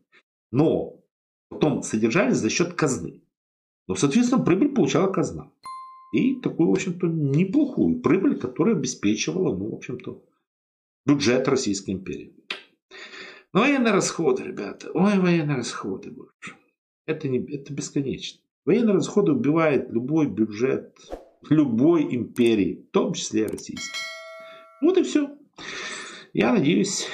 [0.53, 1.01] но
[1.49, 3.22] потом содержались за счет казны.
[3.89, 5.53] Но, соответственно, прибыль получала казна.
[6.12, 10.22] И такую, в общем-то, неплохую прибыль, которая обеспечивала, ну, в общем-то,
[11.05, 12.34] бюджет Российской империи.
[13.53, 16.57] Но военные расходы, ребята, ой, военные расходы, боже.
[17.07, 18.41] Это, не, это бесконечно.
[18.66, 20.98] Военные расходы убивают любой бюджет
[21.48, 24.00] любой империи, в том числе российской.
[24.82, 25.38] Вот и все.
[26.32, 27.06] Я надеюсь,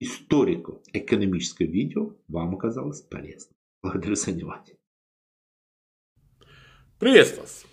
[0.00, 3.54] историку экономическое видео вам оказалось полезным.
[3.80, 4.76] Благодарю за внимание.
[6.98, 7.64] Приветствую вас.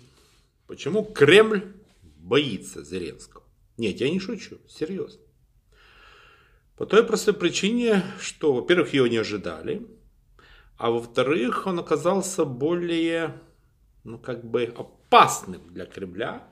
[0.68, 3.42] Почему Кремль боится Зеленского?
[3.76, 5.20] Нет, я не шучу, серьезно.
[6.76, 9.84] По той простой причине, что, во-первых, его не ожидали,
[10.76, 13.34] а во-вторых, он оказался более,
[14.02, 16.46] ну, как бы опасным для Кремля,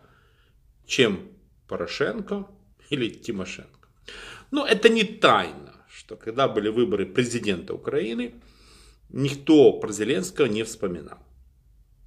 [0.87, 1.29] чем
[1.68, 2.47] Порошенко
[2.91, 3.89] или Тимошенко.
[4.51, 8.35] Но это не тайна, что когда были выборы президента Украины,
[9.09, 11.18] никто про Зеленского не вспоминал.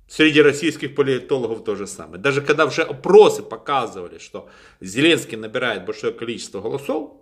[0.08, 2.22] Среди российских политологов то же самое.
[2.22, 4.50] Даже когда уже опросы показывали, что
[4.80, 7.14] Зеленский набирает большое количество голосов,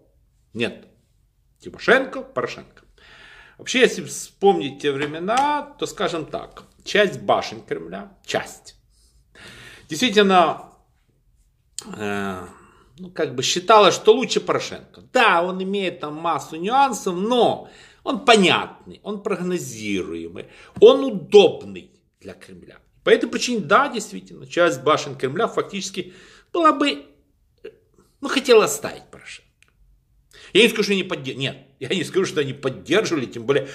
[0.53, 0.85] нет.
[1.59, 2.82] Тимошенко, Порошенко.
[3.57, 8.75] Вообще, если вспомнить те времена, то скажем так, часть башен Кремля, часть,
[9.89, 10.71] действительно,
[11.95, 12.45] э,
[12.97, 15.01] ну, как бы считала, что лучше Порошенко.
[15.13, 17.69] Да, он имеет там массу нюансов, но
[18.03, 20.47] он понятный, он прогнозируемый,
[20.79, 22.79] он удобный для Кремля.
[23.03, 26.13] По этой причине, да, действительно, часть башен Кремля фактически
[26.51, 27.05] была бы,
[28.21, 29.49] ну, хотела оставить Порошенко.
[30.53, 31.41] Я не скажу, что они поддерживали.
[31.41, 33.67] Нет, я не скажу, что они поддерживали, тем более.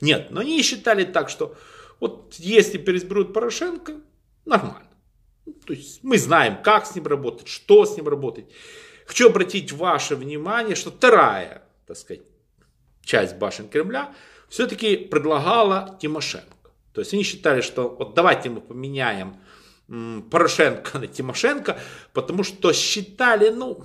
[0.00, 1.56] Нет, но они считали так, что
[2.00, 4.00] вот если переизберут Порошенко,
[4.44, 4.90] нормально.
[5.66, 8.46] То есть мы знаем, как с ним работать, что с ним работать.
[9.06, 12.22] Хочу обратить ваше внимание, что вторая, так сказать,
[13.02, 14.14] часть башен Кремля
[14.48, 16.70] все-таки предлагала Тимошенко.
[16.92, 19.36] То есть они считали, что вот давайте мы поменяем
[20.30, 21.78] Порошенко на Тимошенко,
[22.12, 23.84] потому что считали, ну,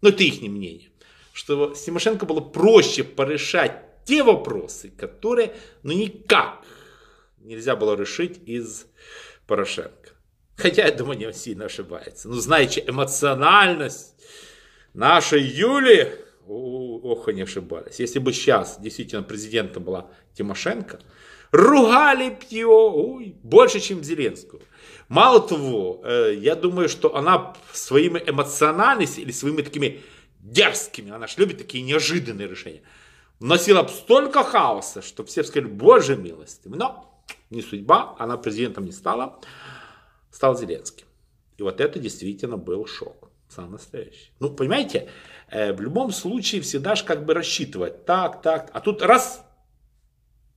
[0.00, 0.90] ну это их мнение,
[1.36, 6.62] что с Тимошенко было проще порешать те вопросы, которые ну никак
[7.40, 8.86] нельзя было решить из
[9.46, 10.14] Порошенко.
[10.56, 12.28] Хотя, я думаю, не сильно ошибается.
[12.28, 14.14] Ну, знаете, эмоциональность
[14.94, 16.10] нашей Юли,
[16.46, 18.00] ох, они ошибались.
[18.00, 21.00] Если бы сейчас действительно президентом была Тимошенко,
[21.52, 24.62] ругали б его ой, больше, чем Зеленского.
[25.08, 30.00] Мало того, э, я думаю, что она своими эмоциональностью или своими такими
[30.52, 32.82] дерзкими, она же любит такие неожиданные решения,
[33.40, 36.68] вносила бы столько хаоса, что все сказали, боже милости.
[36.68, 39.40] Но не судьба, она президентом не стала,
[40.30, 41.06] стал Зеленским.
[41.58, 43.30] И вот это действительно был шок.
[43.48, 44.32] Самый настоящий.
[44.40, 45.08] Ну, понимаете,
[45.48, 48.04] э, в любом случае всегда же как бы рассчитывать.
[48.04, 48.70] Так, так.
[48.72, 49.44] А тут раз,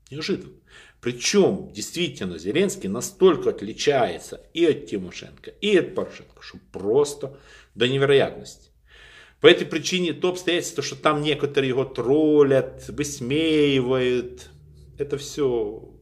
[0.10, 0.56] неожиданно.
[1.00, 7.38] Причем, действительно, Зеленский настолько отличается и от Тимошенко, и от Порошенко, что просто
[7.76, 8.69] до невероятности.
[9.42, 14.50] По этой причине то обстоятельство, что там некоторые его троллят, высмеивают,
[14.98, 15.94] это все,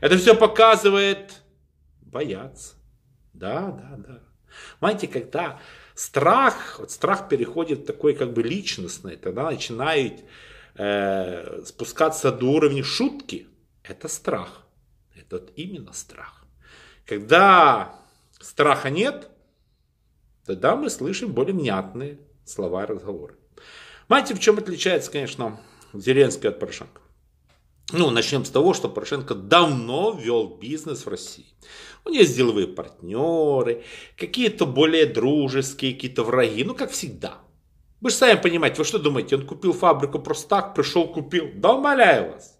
[0.00, 1.42] это все показывает
[2.00, 2.74] бояться.
[3.32, 4.22] Да, да, да.
[4.80, 5.60] Понимаете, когда
[5.94, 10.24] страх, вот страх переходит в такой как бы личностный, тогда начинают
[10.74, 13.46] э, спускаться до уровня шутки,
[13.84, 14.66] это страх.
[15.14, 16.44] Это вот именно страх.
[17.06, 17.94] Когда
[18.40, 19.30] страха нет,
[20.44, 22.18] тогда мы слышим более внятные
[22.50, 23.34] слова и разговоры.
[24.08, 25.60] Понимаете, в чем отличается, конечно,
[25.92, 27.00] Зеленский от Порошенко?
[27.92, 31.46] Ну, начнем с того, что Порошенко давно вел бизнес в России.
[32.04, 33.82] У него есть деловые партнеры,
[34.16, 37.38] какие-то более дружеские, какие-то враги, ну, как всегда.
[38.00, 41.50] Вы же сами понимаете, вы что думаете, он купил фабрику просто так, пришел, купил?
[41.54, 42.58] Да умоляю вас.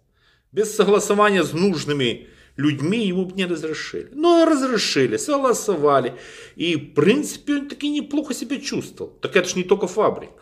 [0.51, 2.27] Без согласования с нужными
[2.61, 4.09] людьми ему бы не разрешили.
[4.13, 6.15] Но разрешили, согласовали.
[6.55, 9.11] И, в принципе, он таки неплохо себя чувствовал.
[9.21, 10.41] Так это же не только фабрика.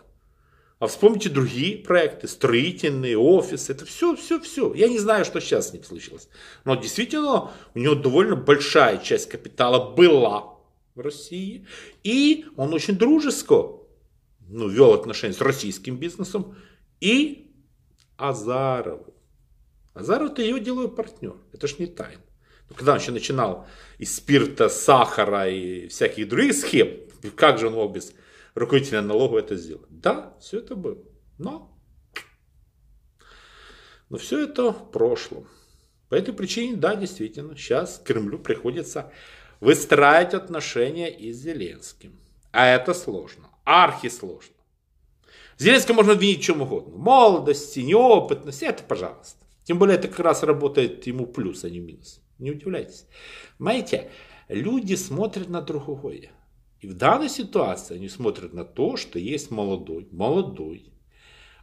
[0.78, 4.72] А вспомните другие проекты, строительные, офисы, это все, все, все.
[4.74, 6.28] Я не знаю, что сейчас с ним случилось.
[6.64, 10.56] Но действительно, у него довольно большая часть капитала была
[10.94, 11.66] в России.
[12.02, 13.80] И он очень дружеско
[14.48, 16.56] ну, вел отношения с российским бизнесом
[17.00, 17.52] и
[18.16, 19.14] Азаровым.
[19.94, 21.36] Азаров это ее деловой партнер.
[21.52, 22.22] Это ж не тайна.
[22.68, 23.66] Но когда он еще начинал
[23.98, 27.00] из спирта, сахара и всяких других схем,
[27.36, 28.12] как же он мог без
[28.54, 29.88] руководителя налогу это сделать.
[29.90, 30.98] Да, все это было.
[31.38, 31.76] Но,
[34.08, 35.48] но все это в прошлом.
[36.08, 39.12] По этой причине, да, действительно, сейчас Кремлю приходится
[39.60, 42.18] выстраивать отношения и с Зеленским.
[42.52, 43.48] А это сложно.
[43.64, 44.54] Архи сложно.
[45.58, 46.96] Зеленского можно обвинить в чем угодно.
[46.96, 49.44] Молодости, неопытности, это пожалуйста.
[49.70, 52.20] Тем более это как раз работает ему плюс, а не минус.
[52.40, 53.06] Не удивляйтесь.
[53.56, 54.10] Понимаете,
[54.48, 56.32] люди смотрят на другое.
[56.80, 60.92] И в данной ситуации они смотрят на то, что есть молодой, молодой,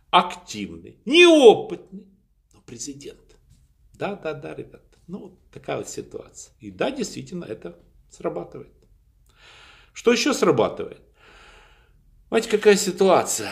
[0.10, 2.08] активный, неопытный,
[2.54, 3.36] но президент.
[3.94, 4.86] Да, да, да, ребят.
[5.08, 6.54] Ну, такая вот ситуация.
[6.62, 7.78] И да, действительно, это
[8.10, 8.72] срабатывает.
[9.92, 11.02] Что еще срабатывает?
[12.30, 13.52] Знаете, какая ситуация?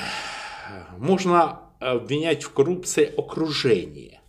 [0.98, 4.22] Можно обвинять в коррупции окружение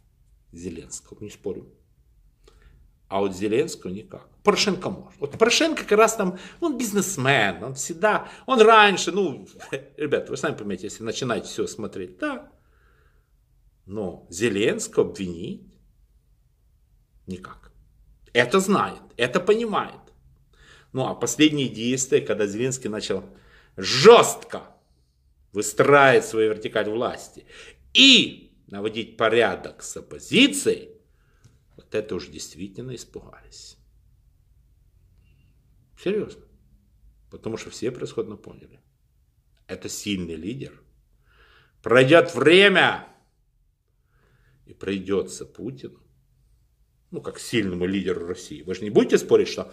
[0.57, 1.69] Зеленского, не спорю.
[3.09, 4.29] А вот Зеленского никак.
[4.43, 5.21] Порошенко может.
[5.21, 9.47] Вот Порошенко как раз там, он бизнесмен, он всегда, он раньше, ну,
[9.97, 12.51] ребята, вы сами понимаете, если начинать все смотреть, да.
[13.87, 15.63] Но Зеленского обвинить
[17.27, 17.71] никак.
[18.33, 20.01] Это знает, это понимает.
[20.93, 23.25] Ну, а последние действия, когда Зеленский начал
[23.77, 24.63] жестко
[25.53, 27.47] выстраивать свою вертикаль власти
[27.93, 30.91] и наводить порядок с оппозицией,
[31.77, 33.77] вот это уже действительно испугались.
[36.03, 36.45] Серьезно.
[37.31, 38.81] Потому что все превосходно поняли.
[39.67, 40.81] Это сильный лидер.
[41.83, 43.09] Пройдет время,
[44.67, 45.99] и пройдется Путин,
[47.11, 48.63] ну, как сильному лидеру России.
[48.63, 49.73] Вы же не будете спорить, что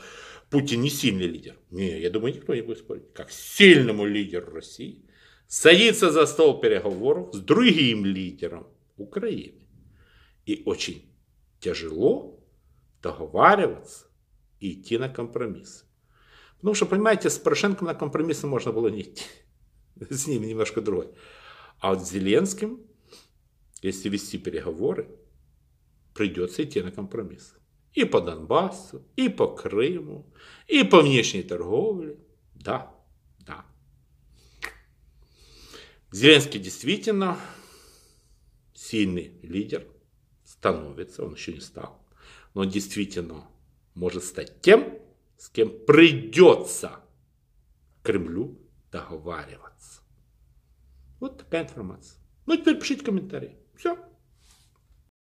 [0.49, 1.57] Путин не сильный лидер?
[1.71, 3.11] Не, я думаю, никто не будет спорить.
[3.13, 5.09] Как сильному лидеру России
[5.47, 8.67] садится за стол переговоров с другим лидером
[8.97, 9.67] Украины.
[10.45, 11.11] И очень
[11.59, 12.39] тяжело
[13.01, 14.07] договариваться
[14.59, 15.85] и идти на компромиссы.
[16.57, 19.25] Потому что, понимаете, с Порошенко на компромиссы можно было не идти.
[20.09, 21.09] С ним немножко другой.
[21.79, 22.79] А вот с Зеленским,
[23.81, 25.09] если вести переговоры,
[26.13, 27.55] придется идти на компромиссы.
[27.91, 30.33] И по Донбассу, и по Крыму,
[30.67, 32.17] и по внешней торговле.
[32.55, 32.95] Да,
[33.39, 33.65] да.
[36.11, 37.37] Зеленский действительно
[38.93, 39.87] сильный лидер,
[40.45, 41.99] становится, он еще не стал,
[42.53, 43.43] но действительно
[43.95, 44.99] может стать тем,
[45.35, 46.99] с кем придется
[48.03, 48.55] Кремлю
[48.91, 50.01] договариваться.
[51.19, 52.19] Вот такая информация.
[52.45, 53.57] Ну, теперь пишите комментарии.
[53.75, 53.97] Все.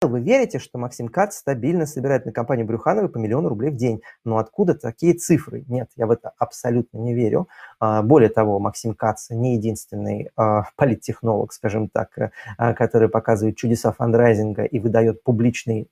[0.03, 4.01] Вы верите, что Максим Кац стабильно собирает на кампанию Брюхановой по миллиону рублей в день?
[4.25, 5.63] Но откуда такие цифры?
[5.67, 7.47] Нет, я в это абсолютно не верю.
[7.79, 13.57] А, более того, Максим Кац не единственный а, политтехнолог, скажем так, э, а, который показывает
[13.57, 15.87] чудеса фандрайзинга и выдает публичный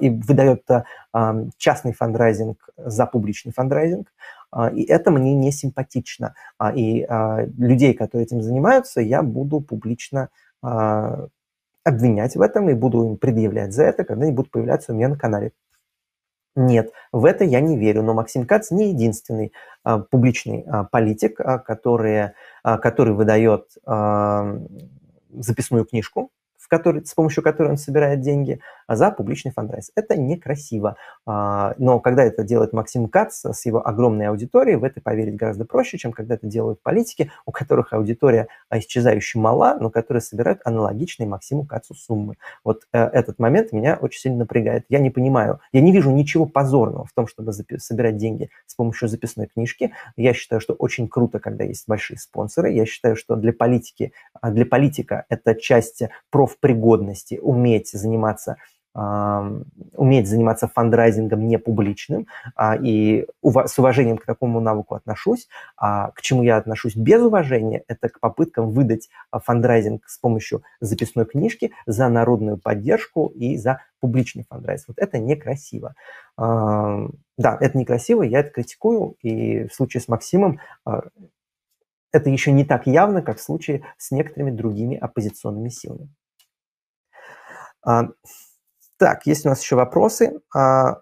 [0.00, 0.66] и выдает
[1.58, 4.10] частный фандрайзинг за публичный фандрайзинг.
[4.72, 6.34] И это мне не симпатично.
[6.74, 7.06] И
[7.58, 10.30] людей, которые этим занимаются, я буду публично
[11.84, 15.08] обвинять в этом и буду им предъявлять за это, когда они будут появляться у меня
[15.08, 15.52] на канале.
[16.56, 21.40] Нет, в это я не верю, но Максим Кац не единственный а, публичный а, политик,
[21.40, 22.30] а, который,
[22.62, 24.56] а, который выдает а,
[25.30, 26.30] записную книжку
[26.64, 28.58] в который, с помощью которой он собирает деньги,
[28.88, 29.90] за публичный фандрайз.
[29.94, 30.96] Это некрасиво.
[31.26, 35.66] А, но когда это делает Максим Кац с его огромной аудиторией, в это поверить гораздо
[35.66, 41.28] проще, чем когда это делают политики, у которых аудитория исчезающе мала, но которые собирают аналогичные
[41.28, 42.36] Максиму Кацу суммы.
[42.64, 44.86] Вот э, этот момент меня очень сильно напрягает.
[44.88, 49.08] Я не понимаю, я не вижу ничего позорного в том, чтобы собирать деньги с помощью
[49.08, 49.92] записной книжки.
[50.16, 52.72] Я считаю, что очень круто, когда есть большие спонсоры.
[52.72, 56.02] Я считаю, что для политики, а, для политика это часть
[56.60, 58.56] профпригодности, уметь заниматься
[58.94, 65.48] уметь заниматься фандрайзингом не публичным, а, и с уважением к такому навыку отношусь.
[65.76, 70.62] А к чему я отношусь без уважения, это к попыткам выдать а, фандрайзинг с помощью
[70.80, 74.88] записной книжки за народную поддержку и за публичный фандрайзинг.
[74.88, 75.94] Вот это некрасиво.
[76.36, 81.02] Да, это некрасиво, я это критикую, и в случае с Максимом а,
[82.12, 86.10] это еще не так явно, как в случае с некоторыми другими оппозиционными силами.
[87.84, 90.40] Так, есть у нас еще вопросы.
[90.54, 91.00] А,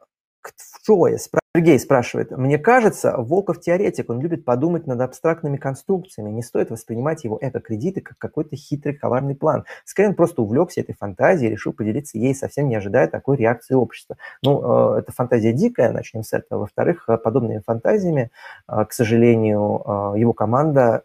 [1.54, 2.30] Сергей спрашивает.
[2.30, 6.30] Мне кажется, Волков теоретик, он любит подумать над абстрактными конструкциями.
[6.30, 9.64] Не стоит воспринимать его эко-кредиты как какой-то хитрый, коварный план.
[9.84, 13.74] Скорее, он просто увлекся этой фантазией и решил поделиться ей, совсем не ожидая такой реакции
[13.74, 14.16] общества.
[14.42, 16.60] Ну, э, эта фантазия дикая, начнем с этого.
[16.60, 18.30] Во-вторых, э, подобными фантазиями,
[18.68, 21.02] э, к сожалению, его команда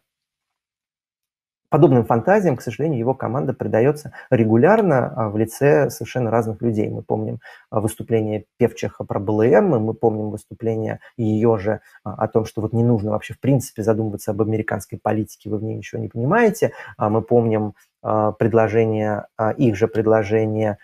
[1.70, 6.90] подобным фантазиям, к сожалению, его команда предается регулярно а, в лице совершенно разных людей.
[6.90, 7.40] Мы помним
[7.70, 12.74] а, выступление Певчиха про БЛМ, мы помним выступление ее же а, о том, что вот
[12.74, 16.72] не нужно вообще в принципе задумываться об американской политике, вы в ней ничего не понимаете.
[16.98, 19.26] Мы помним предложение,
[19.58, 20.78] их же предложение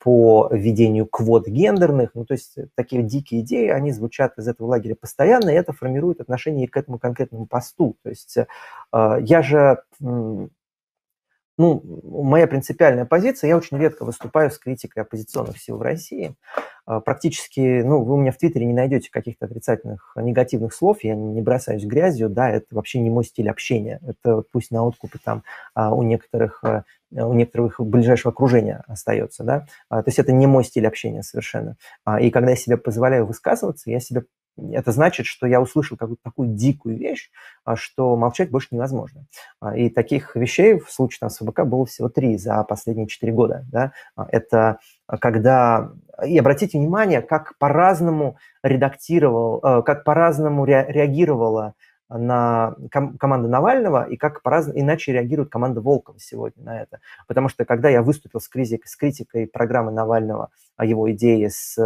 [0.00, 2.10] по введению квот гендерных.
[2.14, 5.72] Ну, то есть э, такие дикие идеи, они звучат из этого лагеря постоянно, и это
[5.72, 7.96] формирует отношение к этому конкретному посту.
[8.02, 8.46] То есть э,
[8.92, 9.82] а, я же
[11.58, 16.36] ну, моя принципиальная позиция, я очень редко выступаю с критикой оппозиционных сил в России.
[16.86, 21.16] А, практически, ну, вы у меня в Твиттере не найдете каких-то отрицательных, негативных слов, я
[21.16, 24.00] не бросаюсь грязью, да, это вообще не мой стиль общения.
[24.06, 25.42] Это пусть на откупе там
[25.74, 29.66] а, у некоторых, а, у некоторых ближайшего окружения остается, да.
[29.88, 31.76] То есть это не мой стиль общения совершенно.
[32.20, 34.24] И когда я себе позволяю высказываться, я себе
[34.72, 37.30] это значит, что я услышал какую-то такую дикую вещь,
[37.64, 39.26] а, что молчать больше невозможно.
[39.60, 43.32] А, и таких вещей в случае там, с ФБК было всего три за последние четыре
[43.32, 43.64] года.
[43.70, 43.92] Да?
[44.16, 44.78] А, это
[45.20, 45.92] когда...
[46.26, 51.74] И обратите внимание, как по-разному редактировал, как по-разному реагировала
[52.08, 57.00] на ком- команда Навального и как по-разному иначе реагирует команда Волкова сегодня на это.
[57.26, 60.50] Потому что когда я выступил с, критикой, с критикой программы Навального
[60.80, 61.76] его идее с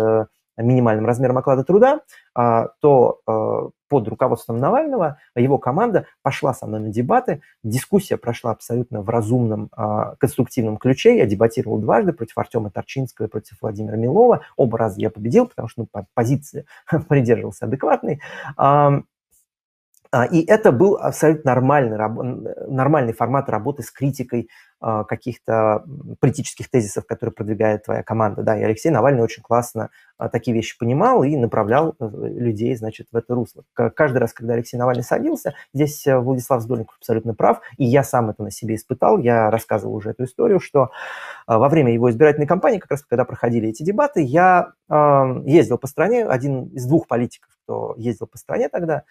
[0.57, 2.01] минимальным размером оклада труда,
[2.35, 7.43] а, то а, под руководством Навального его команда пошла со мной на дебаты.
[7.63, 11.17] Дискуссия прошла абсолютно в разумном, а, конструктивном ключе.
[11.19, 14.43] Я дебатировал дважды против Артема Торчинского и против Владимира Милова.
[14.57, 16.67] Оба раза я победил, потому что ну, позиции
[17.09, 18.21] придерживался адекватной.
[20.31, 21.97] И это был абсолютно нормальный,
[22.69, 24.49] нормальный формат работы с критикой
[24.85, 25.85] а, каких-то
[26.19, 28.43] политических тезисов, которые продвигает твоя команда.
[28.43, 33.07] Да, и Алексей Навальный очень классно а, такие вещи понимал и направлял э, людей, значит,
[33.13, 33.63] в это русло.
[33.75, 38.31] Каждый раз, когда Алексей Навальный садился, здесь э, Владислав Сдольников абсолютно прав, и я сам
[38.31, 40.91] это на себе испытал, я рассказывал уже эту историю, что
[41.47, 45.87] а, во время его избирательной кампании, как раз когда проходили эти дебаты, я ездил по
[45.87, 49.05] стране, один из двух политиков, кто ездил по стране тогда,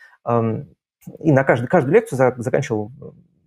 [1.19, 2.91] и на каждую, каждую лекцию заканчивал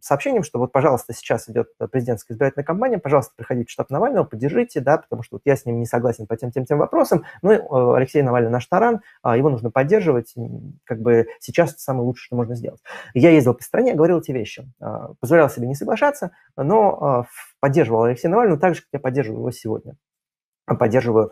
[0.04, 4.80] сообщением, что вот, пожалуйста, сейчас идет президентская избирательная кампания, пожалуйста, приходите в штаб Навального, поддержите,
[4.80, 8.22] да, потому что вот я с ним не согласен по тем-тем-тем вопросам, но э, Алексей
[8.22, 10.34] Навальный наш таран, а, его нужно поддерживать,
[10.84, 12.82] как бы сейчас это самое лучшее, что можно сделать.
[13.14, 17.24] Я ездил по стране, говорил эти вещи, а, позволял себе не соглашаться, но а,
[17.60, 19.96] поддерживал Алексея Навального так же, как я поддерживаю его сегодня.
[20.66, 21.30] Поддерживаю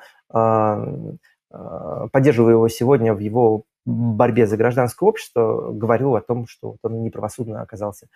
[2.12, 7.62] поддерживаю его сегодня в его борьбе за гражданское общество говорил о том, что он неправосудно
[7.62, 8.06] оказался,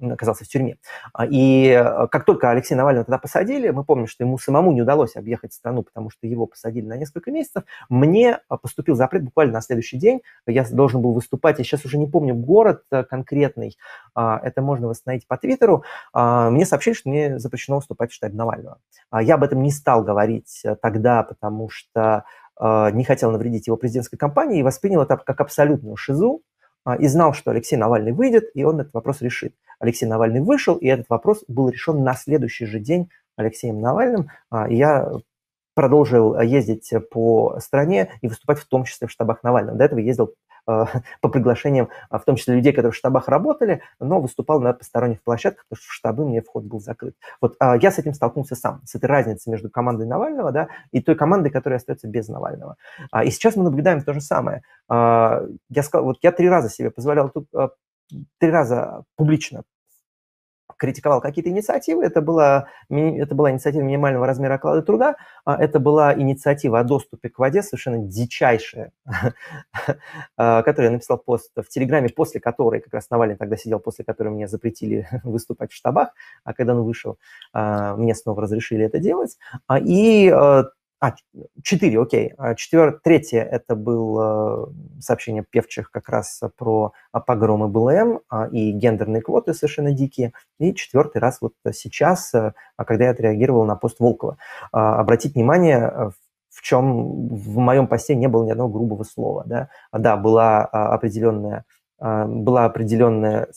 [0.00, 0.78] оказался в тюрьме.
[1.12, 4.82] А, и э, как только Алексея Навального тогда посадили, мы помним, что ему самому не
[4.82, 9.60] удалось объехать страну, потому что его посадили на несколько месяцев, мне поступил запрет буквально на
[9.60, 10.22] следующий день.
[10.46, 13.76] Я должен был выступать, я сейчас уже не помню город э, конкретный,
[14.14, 15.84] а, это можно восстановить по Твиттеру.
[16.12, 18.78] А, мне сообщили, что мне запрещено выступать в штабе Навального.
[19.20, 22.24] Я об этом не стал говорить э, тогда, потому что а,
[22.92, 26.42] не хотел навредить его президентской кампании и воспринял это как абсолютную шизу
[26.84, 29.54] а, и знал, что Алексей Навальный выйдет, и он этот вопрос решит.
[29.78, 34.28] Алексей Навальный вышел, и этот вопрос был решен на следующий же день Алексеем Навальным.
[34.50, 35.10] А, я
[35.74, 39.78] продолжил ездить по стране и выступать в том числе в штабах Навального.
[39.78, 40.34] До этого ездил
[40.66, 45.64] по приглашениям, в том числе людей, которые в штабах работали, но выступал на посторонних площадках,
[45.68, 47.16] потому что в штабы мне вход был закрыт.
[47.40, 51.14] Вот я с этим столкнулся сам, с этой разницей между командой Навального да, и той
[51.14, 52.76] командой, которая остается без Навального.
[53.24, 54.62] И сейчас мы наблюдаем то же самое.
[54.88, 57.48] Я, сказал, вот я три раза себе позволял тут
[58.38, 59.62] три раза публично
[60.82, 62.04] критиковал какие-то инициативы.
[62.04, 65.14] Это была, это была инициатива минимального размера оклада труда,
[65.44, 68.90] а это была инициатива о доступе к воде, совершенно дичайшая,
[70.36, 74.04] а, которую я написал пост в Телеграме, после которой, как раз Навальный тогда сидел, после
[74.04, 76.08] которой мне запретили выступать в штабах,
[76.42, 77.16] а когда он вышел,
[77.52, 79.38] а, мне снова разрешили это делать.
[79.82, 80.34] И
[81.02, 81.16] а,
[81.64, 82.32] четыре, окей.
[82.38, 83.00] А, четвер...
[83.02, 86.92] Третье– это было э, сообщение певчих как раз про
[87.26, 90.32] погромы БЛМ а, и гендерные квоты совершенно дикие.
[90.60, 94.38] И четвертый раз вот сейчас, э, когда я отреагировал на пост Волкова.
[94.70, 96.10] Обратить внимание, э,
[96.50, 99.42] в чем в моем посте не было ни одного грубого слова.
[99.44, 101.64] Да, да была определенная,
[101.98, 103.48] была определенная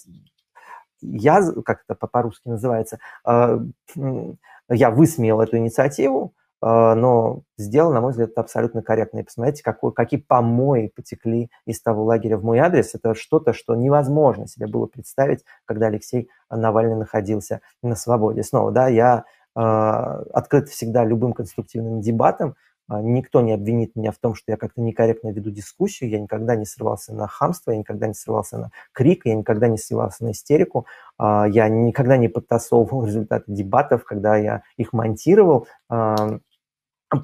[1.02, 8.32] я, как это по-русски называется, я высмеял эту инициативу, а, но сделано, на мой взгляд,
[8.32, 9.20] это абсолютно корректно.
[9.20, 12.96] И посмотрите, какой, какие помои потекли из того лагеря в мой адрес.
[12.96, 18.42] Это что-то, что невозможно себе было представить, когда Алексей Навальный находился на свободе.
[18.42, 22.56] Снова, да, я э, открыт всегда любым конструктивным дебатам,
[22.88, 26.56] а, Никто не обвинит меня в том, что я как-то некорректно веду дискуссию, я никогда
[26.56, 30.32] не срывался на хамство, я никогда не срывался на крик, я никогда не срывался на
[30.32, 30.86] истерику,
[31.20, 35.68] я никогда не подтасовывал результаты дебатов, когда я их монтировал.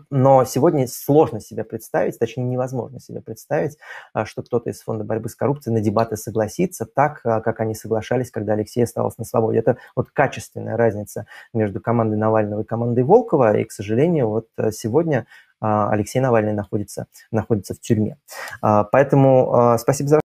[0.09, 3.77] Но сегодня сложно себе представить, точнее невозможно себе представить,
[4.13, 7.75] а, что кто-то из Фонда борьбы с коррупцией на дебаты согласится так, а, как они
[7.75, 9.59] соглашались, когда Алексей оставался на свободе.
[9.59, 14.71] Это вот качественная разница между командой Навального и командой Волкова, и, к сожалению, вот э,
[14.71, 15.27] сегодня
[15.59, 18.17] а, Алексей Навальный находится, находится в тюрьме.
[18.61, 20.21] Поэтому спасибо за...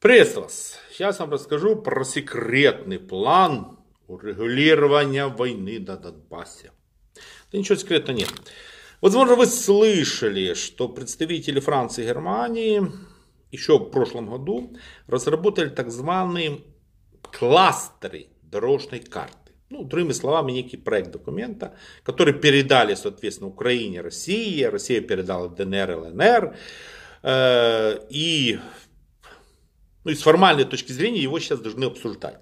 [0.00, 0.78] Приветствую вас.
[0.90, 6.72] Сейчас вам расскажу про секретный план урегулирования войны на Донбассе.
[7.50, 8.30] Да ничего секретного нет.
[9.04, 12.90] Возможно, вы слышали, что представители Франции и Германии
[13.52, 16.62] еще в прошлом году разработали так званые
[17.20, 19.52] кластеры дорожной карты.
[19.68, 26.56] Ну, другими словами, некий проект документа, который передали, соответственно, Украине, России, Россия передала ДНР, ЛНР.
[27.24, 28.58] Э, и,
[30.04, 32.40] ну, и с формальной точки зрения его сейчас должны обсуждать.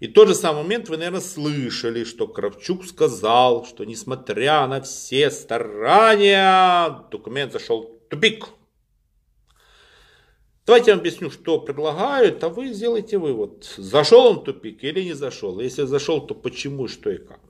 [0.00, 5.30] И тот же самый момент вы, наверное, слышали, что Кравчук сказал, что несмотря на все
[5.30, 8.48] старания, документ зашел в тупик.
[10.66, 15.02] Давайте я вам объясню, что предлагают, а вы сделайте вывод, зашел он в тупик или
[15.02, 15.60] не зашел.
[15.60, 17.40] Если зашел, то почему, что и как.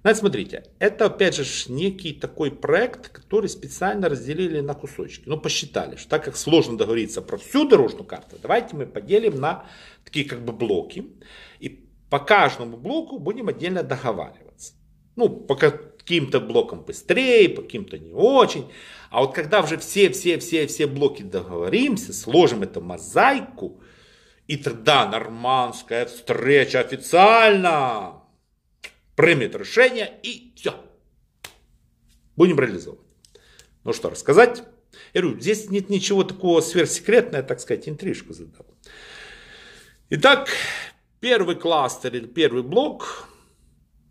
[0.00, 5.22] Значит, смотрите, это опять же некий такой проект, который специально разделили на кусочки.
[5.26, 9.66] Ну, посчитали, что так как сложно договориться про всю дорожную карту, давайте мы поделим на
[10.04, 11.06] такие как бы блоки.
[11.58, 11.83] И
[12.14, 14.74] по каждому блоку будем отдельно договариваться.
[15.16, 18.70] Ну, по каким-то блокам быстрее, по каким-то не очень.
[19.10, 23.82] А вот когда уже все-все-все-все блоки договоримся, сложим эту мозаику,
[24.46, 28.22] и тогда нормандская встреча официально
[29.16, 30.76] примет решение и все.
[32.36, 33.08] Будем реализовывать.
[33.82, 34.62] Ну что, рассказать?
[35.14, 38.66] Я говорю, здесь нет ничего такого сверхсекретного, так сказать, интрижку задал.
[40.10, 40.48] Итак,
[41.24, 43.30] Первый кластер первый блок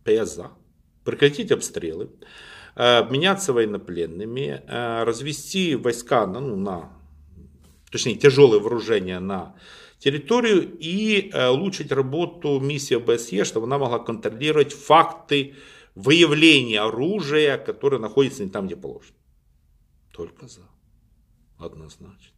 [0.03, 0.49] ПСА.
[1.05, 2.09] Прекратить обстрелы,
[2.75, 6.91] э, обменяться военнопленными, э, развести войска на, ну, на
[7.91, 9.55] точнее тяжелое вооружение на
[9.99, 15.53] территорию и э, улучшить работу миссии ОБСЕ, чтобы она могла контролировать факты
[15.93, 19.17] выявления оружия, которое находится не там, где положено.
[20.11, 20.61] Только за.
[21.59, 22.33] Однозначно.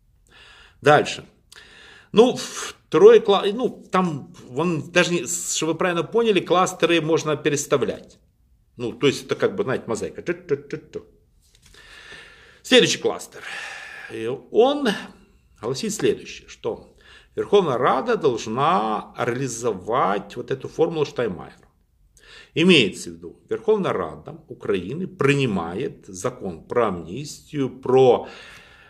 [0.82, 1.24] Дальше.
[2.16, 8.20] Ну, второй класс, ну, там, вон, даже, не, чтобы вы правильно поняли, кластеры можно переставлять.
[8.78, 10.24] Ну, то есть это как бы, знаете, мозаика.
[12.62, 13.44] Следующий кластер.
[14.50, 14.88] Он
[15.60, 16.96] гласит следующее, что
[17.36, 21.68] Верховная Рада должна реализовать вот эту формулу Штайнмайера.
[22.54, 28.30] Имеется в виду, Верховная Рада Украины принимает закон про амнистию, про,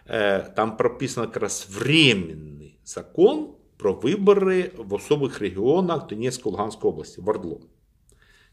[0.06, 2.55] э, там прописано как раз временный
[2.86, 7.62] закон про выборы в особых регионах Донецкой и Луганской области, в Ордло.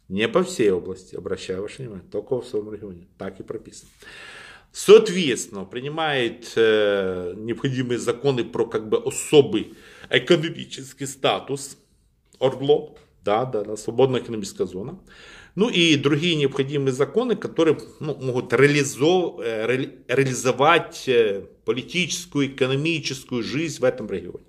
[0.09, 3.07] Не по всей области, обращаю ваше внимание, только в своем регионе.
[3.19, 3.89] Так и прописано.
[4.73, 9.75] Соответственно, принимает э, необходимые законы про как бы особый
[10.11, 11.77] экономический статус
[12.39, 14.99] Ордло, да, да, да, свободная экономическая зона.
[15.55, 21.09] Ну и другие необходимые законы, которые ну, могут реализов, реализовать
[21.65, 24.47] политическую, экономическую жизнь в этом регионе.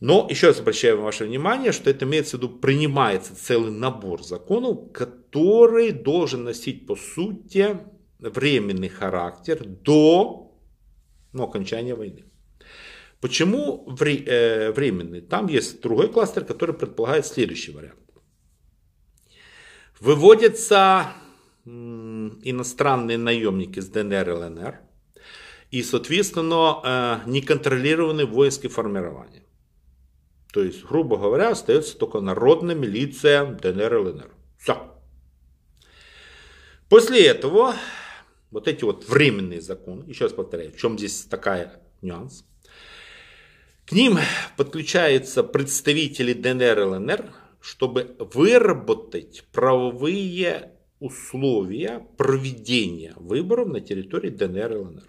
[0.00, 4.92] Но еще раз обращаю ваше внимание, что это имеется в виду, принимается целый набор законов,
[4.92, 7.78] который должен носить по сути
[8.18, 10.52] временный характер до
[11.32, 12.24] ну, окончания войны.
[13.20, 15.22] Почему э, временный?
[15.22, 18.05] Там есть другой кластер, который предполагает следующий вариант.
[19.99, 21.13] Выводятся
[21.65, 24.79] иностранные наемники с ДНР и ЛНР
[25.69, 29.43] и, соответственно, э, неконтролированные воинские формирования.
[30.51, 34.31] То есть, грубо говоря, остается только народная милиция ДНР и ЛНР.
[34.57, 34.91] Все.
[36.89, 37.75] После этого
[38.51, 42.43] вот эти вот временные законы, еще раз повторяю, в чем здесь такая нюанс,
[43.85, 44.19] к ним
[44.57, 47.33] подключаются представители ДНР и ЛНР,
[47.66, 50.70] чтобы выработать правовые
[51.00, 55.02] условия проведения выборов на территории ДНР и ЛНР.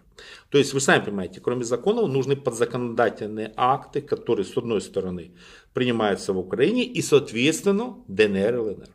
[0.49, 5.34] То есть вы сами понимаете, кроме законов нужны подзаконодательные акты, которые с одной стороны
[5.75, 8.89] принимаются в Украине и соответственно ДНР и ЛНР.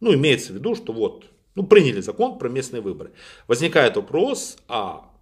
[0.00, 3.12] Ну имеется в виду, что вот, ну приняли закон про местные выборы.
[3.48, 5.12] Возникает вопрос, а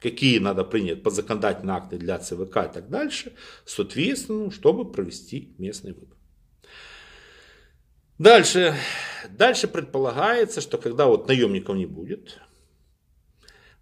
[0.00, 6.19] какие надо принять подзаконодательные акты для ЦВК и так дальше, соответственно, чтобы провести местные выборы.
[8.20, 8.74] Дальше,
[9.30, 12.38] дальше предполагается, что когда вот наемников не будет,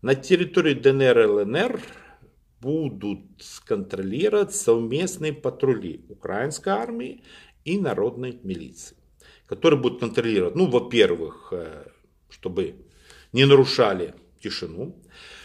[0.01, 1.81] на территории ДНР и ЛНР
[2.61, 3.21] будут
[3.67, 7.25] контролировать совместные патрули украинской армии
[7.65, 8.97] и народной милиции,
[9.47, 11.89] которые будут контролировать, ну, во-первых, э,
[12.31, 12.77] чтобы
[13.33, 14.95] не нарушали тишину,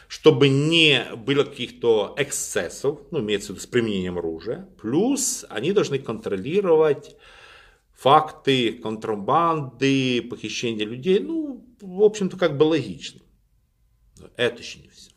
[0.07, 5.98] чтобы не было каких-то эксцессов, ну, имеется в виду с применением оружия, плюс они должны
[5.98, 7.15] контролировать
[7.94, 13.22] факты контрабанды, похищения людей, ну, в общем-то, как бы логично.
[14.20, 15.11] Но это еще не все.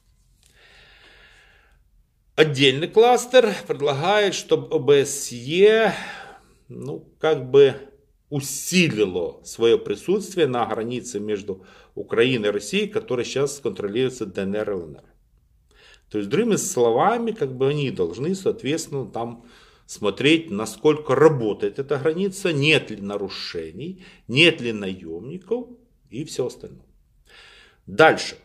[2.34, 5.94] Отдельный кластер предлагает, чтобы ОБСЕ,
[6.68, 7.74] ну, как бы
[8.28, 15.04] усилило свое присутствие на границе между Украиной и Россией, которая сейчас контролируется ДНР и ЛНР.
[16.10, 19.46] То есть, другими словами, как бы они должны, соответственно, там
[19.86, 25.68] смотреть, насколько работает эта граница, нет ли нарушений, нет ли наемников
[26.10, 26.86] и все остальное.
[27.86, 28.36] Дальше.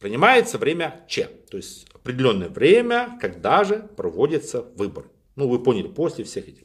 [0.00, 5.08] Принимается время Ч, то есть определенное время, когда же проводятся выборы.
[5.36, 6.64] Ну, вы поняли, после всех этих.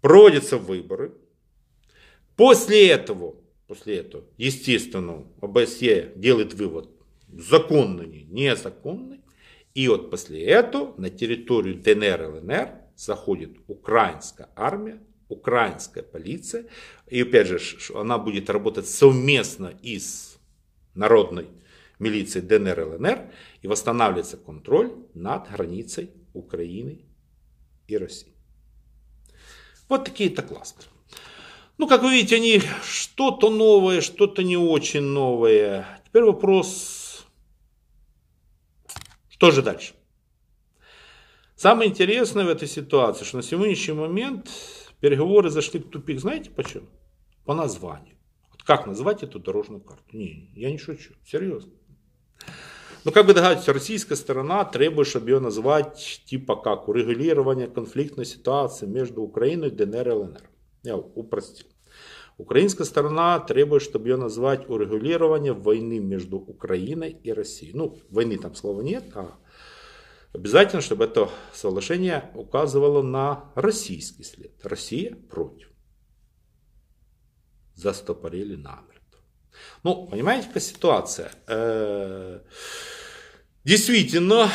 [0.00, 1.14] Проводятся выборы.
[2.34, 3.36] После этого,
[3.68, 6.90] после этого, естественно, ОБСЕ делает вывод,
[7.28, 9.20] законный, незаконный.
[9.74, 16.66] И вот после этого на территорию ДНР и ЛНР заходит украинская армия, украинская полиция.
[17.08, 17.58] И опять же,
[17.94, 20.38] она будет работать совместно и с
[20.94, 21.48] народной
[21.98, 23.32] милицией ДНР и ЛНР.
[23.62, 27.04] И восстанавливается контроль над границей Украины
[27.88, 28.32] и России.
[29.88, 30.88] Вот такие-то кластеры.
[31.78, 36.00] Ну, как вы видите, они что-то новое, что-то не очень новое.
[36.06, 37.03] Теперь вопрос
[39.44, 39.92] что же дальше?
[41.54, 44.48] Самое интересное в этой ситуации, что на сегодняшний момент
[45.00, 46.18] переговоры зашли в тупик.
[46.18, 46.86] Знаете почему?
[47.44, 48.16] По названию.
[48.52, 50.16] Вот как назвать эту дорожную карту?
[50.16, 51.12] Не, я не шучу.
[51.26, 51.72] Серьезно.
[53.04, 58.86] Ну, как бы догадываетесь, российская сторона требует, чтобы ее назвать типа как урегулирование конфликтной ситуации
[58.86, 60.50] между Украиной, ДНР и ЛНР.
[60.84, 61.66] Я упростил.
[62.36, 67.72] Украинская сторона требует, чтобы ее назвать урегулирование войны между Украиной и Россией.
[67.74, 69.38] Ну, войны там слова нет, а
[70.32, 74.52] обязательно, чтобы это соглашение указывало на российский след.
[74.64, 75.68] Россия против.
[77.74, 79.20] Застопорили намертво.
[79.84, 81.30] Ну, понимаете, какая ситуация?
[81.46, 82.40] Э,
[83.62, 84.48] действительно,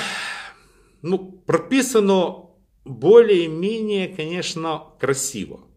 [1.01, 2.49] ну, прописано
[2.83, 5.68] более-менее, конечно, красиво.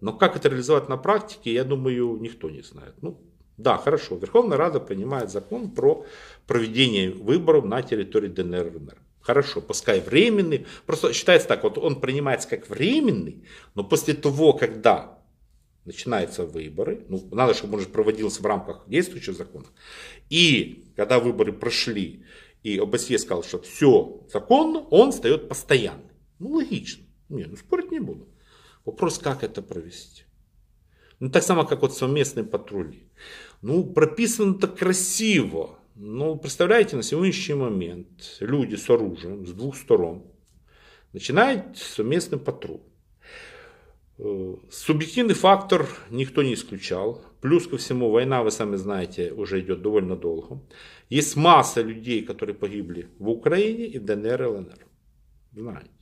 [0.00, 2.94] Но как это реализовать на практике, я думаю, никто не знает.
[3.02, 3.20] Ну,
[3.56, 4.16] да, хорошо.
[4.16, 6.04] Верховная Рада принимает закон про
[6.46, 8.98] проведение выборов на территории ДНР и ЛНР.
[9.20, 10.66] Хорошо, пускай временный.
[10.84, 13.44] Просто считается так, вот он принимается как временный,
[13.74, 15.18] но после того, когда
[15.84, 19.66] начинаются выборы, ну, надо, чтобы он же проводился в рамках действующего закона,
[20.28, 22.24] и когда выборы прошли,
[22.62, 26.10] и ОБСЕ сказал, что все законно, он стает постоянным.
[26.38, 27.04] Ну, логично.
[27.28, 28.28] Не, ну спорить не буду.
[28.86, 30.22] Вопрос, как это провести.
[31.18, 33.08] Ну, так само, как вот совместные патрули.
[33.60, 35.78] Ну, прописано так красиво.
[35.96, 40.22] Ну, представляете, на сегодняшний момент люди с оружием с двух сторон
[41.12, 42.82] начинают совместный патруль.
[44.18, 47.24] Э, субъективный фактор никто не исключал.
[47.40, 50.62] Плюс ко всему, война, вы сами знаете, уже идет довольно долго.
[51.08, 54.86] Есть масса людей, которые погибли в Украине и в ДНР и ЛНР.
[55.52, 55.95] Знаете.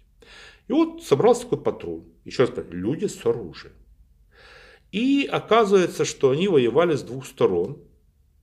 [0.68, 2.04] И вот собрался такой патруль.
[2.24, 3.74] Еще раз говорю, люди с оружием.
[4.92, 7.82] И оказывается, что они воевали с двух сторон.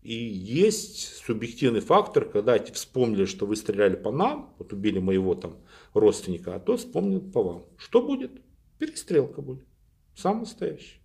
[0.02, 5.36] И есть субъективный фактор, когда эти вспомнили, что вы стреляли по нам, вот убили моего
[5.36, 5.58] там
[5.94, 7.66] родственника, а тот вспомнил по вам.
[7.78, 8.32] Что будет?
[8.80, 9.66] Перестрелка будет.
[10.16, 11.00] Сам настоящий.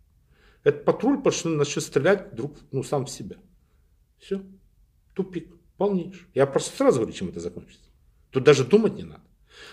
[0.64, 3.36] Этот патруль пошел, начал стрелять вдруг, ну, сам в себя.
[4.18, 4.43] Все.
[5.14, 5.55] Тупик.
[5.76, 6.26] Полнейший.
[6.34, 7.90] Я просто сразу говорю, чем это закончится.
[8.30, 9.22] Тут даже думать не надо.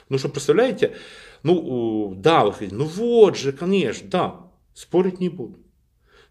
[0.10, 0.96] Ну что, представляете,
[1.44, 5.60] ну, да, вы ну вот же, конечно, да, спорить не буду.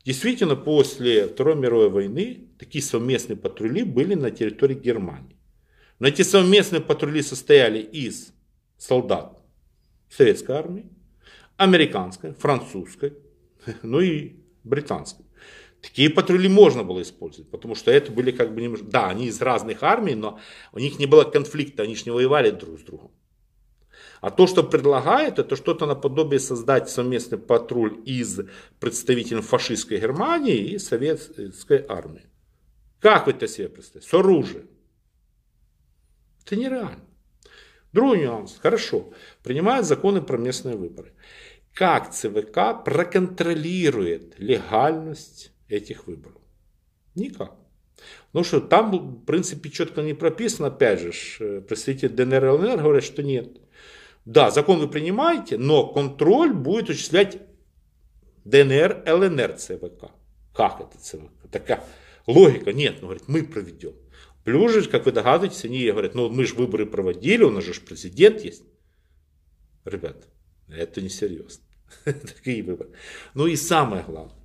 [0.04, 5.36] Действительно, после Второй мировой войны такие совместные патрули были на территории Германии.
[5.98, 8.32] Но эти совместные патрули состояли из
[8.76, 9.40] солдат
[10.10, 10.90] советской армии,
[11.56, 13.14] американской, французской,
[13.82, 15.24] ну и британской.
[15.80, 18.76] Такие патрули можно было использовать, потому что это были как бы.
[18.82, 20.38] Да, они из разных армий, но
[20.72, 23.10] у них не было конфликта, они же не воевали друг с другом.
[24.22, 28.38] А то, что предлагают, это что-то наподобие создать совместный патруль из
[28.78, 32.26] представителей фашистской Германии и советской армии.
[33.00, 34.08] Как вы это себе представляете?
[34.08, 34.68] С оружием.
[36.46, 37.04] Это нереально.
[37.92, 38.56] Другой нюанс.
[38.62, 39.12] Хорошо.
[39.42, 41.14] Принимают законы про местные выборы.
[41.74, 46.40] Как ЦВК проконтролирует легальность этих выборов?
[47.16, 47.56] Никак.
[48.32, 52.82] Ну что, там, в принципе, четко не прописано, опять же, э, представители ДНР и ЛНР
[52.82, 53.58] говорят, что нет.
[54.24, 57.38] Да, закон вы принимаете, но контроль будет осуществлять
[58.44, 60.10] ДНР, ЛНР, ЦВК.
[60.54, 61.50] Как это ЦВК?
[61.50, 61.84] Такая
[62.26, 62.72] логика.
[62.72, 63.94] Нет, ну, говорит, мы проведем.
[64.44, 67.80] Плюс же, как вы догадываетесь, они говорят, ну мы же выборы проводили, у нас же
[67.80, 68.64] президент есть.
[69.84, 70.28] Ребят,
[70.68, 71.64] это несерьезно.
[72.04, 72.90] Такие выборы.
[73.34, 74.41] Ну и самое главное.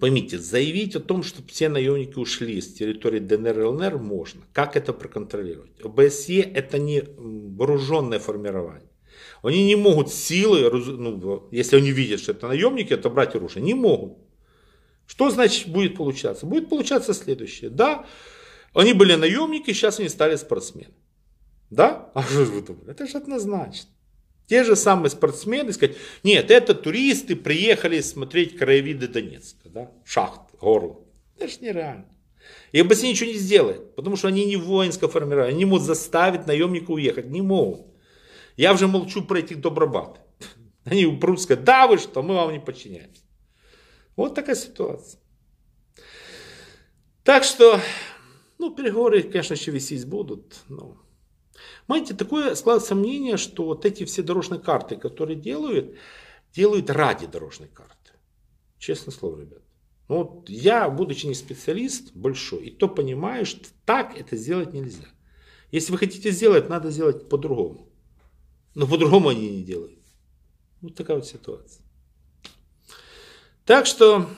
[0.00, 4.40] Поймите, заявить о том, что все наемники ушли с территории ДНР и ЛНР можно.
[4.54, 5.78] Как это проконтролировать?
[5.84, 8.88] ОБСЕ это не вооруженное формирование.
[9.42, 13.62] Они не могут силой, ну, если они видят, что это наемники, это брать оружие.
[13.62, 14.18] Не могут.
[15.06, 16.46] Что значит будет получаться?
[16.46, 17.68] Будет получаться следующее.
[17.68, 18.06] Да,
[18.72, 20.94] они были наемники, сейчас они стали спортсмены.
[21.68, 22.10] Да?
[22.14, 22.90] А что вы думаете?
[22.90, 23.90] Это же однозначно.
[24.50, 29.92] Те же самые спортсмены сказать, нет, это туристы приехали смотреть краевиды Донецка, да?
[30.04, 30.98] шахт, горло.
[31.38, 32.06] Это же нереально.
[32.72, 36.90] И ОБСЕ ничего не сделает, потому что они не воинское формирование, они могут заставить наемника
[36.90, 37.86] уехать, не могут.
[38.56, 40.20] Я уже молчу про этих добробат.
[40.84, 43.22] Они упрут сказать, да вы что, мы вам не подчиняемся.
[44.16, 45.20] Вот такая ситуация.
[47.22, 47.80] Так что,
[48.58, 50.56] ну, переговоры, конечно, еще висеть будут.
[50.68, 50.96] Но...
[51.86, 55.96] Знаете, такое складывается мнение, что вот эти все дорожные карты, которые делают,
[56.54, 58.12] делают ради дорожной карты.
[58.78, 59.62] Честное слово, ребят.
[60.08, 65.06] Ну, вот я, будучи не специалист большой, и то понимаю, что так это сделать нельзя.
[65.70, 67.88] Если вы хотите сделать, надо сделать по-другому.
[68.74, 70.00] Но по-другому они не делают.
[70.80, 71.84] Вот такая вот ситуация.
[73.64, 74.28] Так что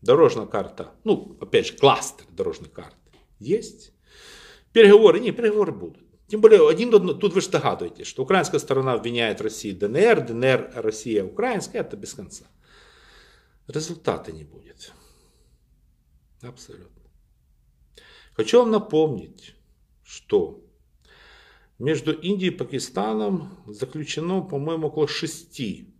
[0.00, 2.96] дорожная карта, ну, опять же, кластер дорожной карты
[3.38, 3.92] есть.
[4.72, 6.09] Переговоры, не, переговоры будут.
[6.30, 11.24] Тем более, один, тут вы же догадываетесь, что украинская сторона обвиняет Россию ДНР, ДНР, Россия,
[11.24, 12.44] украинская, это без конца.
[13.66, 14.92] Результата не будет.
[16.40, 17.02] Абсолютно.
[18.34, 19.54] Хочу вам напомнить,
[20.04, 20.64] что
[21.78, 25.92] между Индией и Пакистаном заключено, по-моему, около шести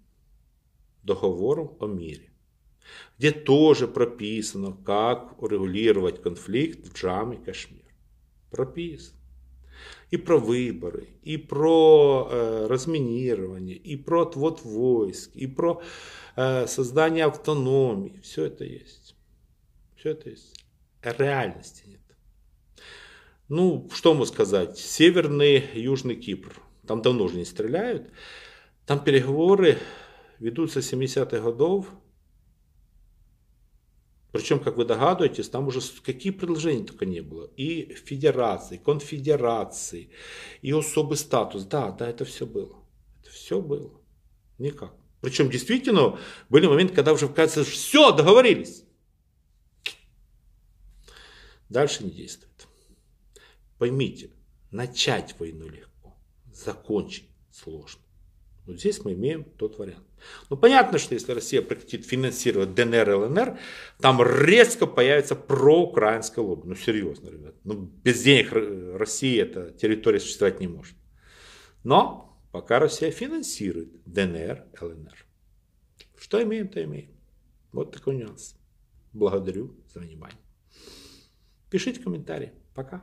[1.02, 2.30] договоров о мире
[3.18, 7.84] где тоже прописано, как урегулировать конфликт в Джам и Кашмир.
[8.50, 9.19] Прописано.
[10.10, 15.82] И про выборы, и про э, разминирование, и про отвод войск, и про
[16.36, 18.20] э, создание автономии.
[18.22, 19.14] Все это есть.
[19.96, 20.64] Все это есть.
[21.02, 22.00] Реальности нет.
[23.48, 24.78] Ну, что могу сказать?
[24.78, 26.54] Северный, Южный Кипр.
[26.86, 28.10] Там давно уже не стреляют.
[28.86, 29.78] Там переговоры
[30.38, 31.86] ведутся с 70-х годов
[34.32, 37.50] причем, как вы догадываетесь, там уже какие предложения только не было.
[37.56, 40.10] И федерации, конфедерации,
[40.62, 41.64] и особый статус.
[41.64, 42.76] Да, да, это все было.
[43.20, 43.90] Это все было.
[44.58, 44.94] Никак.
[45.20, 48.84] Причем действительно были моменты, когда уже кажется, все, договорились.
[51.68, 52.68] Дальше не действует.
[53.78, 54.30] Поймите,
[54.70, 56.16] начать войну легко,
[56.52, 58.00] закончить сложно.
[58.70, 60.06] Вот здесь мы имеем тот вариант.
[60.48, 63.58] Ну, понятно, что если Россия прекратит финансировать ДНР и ЛНР,
[63.98, 66.68] там резко появится проукраинское лобби.
[66.68, 67.56] Ну, серьезно, ребят.
[67.64, 68.52] Ну, без денег
[68.96, 70.94] России эта территория существовать не может.
[71.82, 75.26] Но пока Россия финансирует ДНР, ЛНР.
[76.16, 77.10] Что имеем, то имеем.
[77.72, 78.54] Вот такой нюанс.
[79.12, 80.38] Благодарю за внимание.
[81.70, 82.52] Пишите комментарии.
[82.74, 83.02] Пока.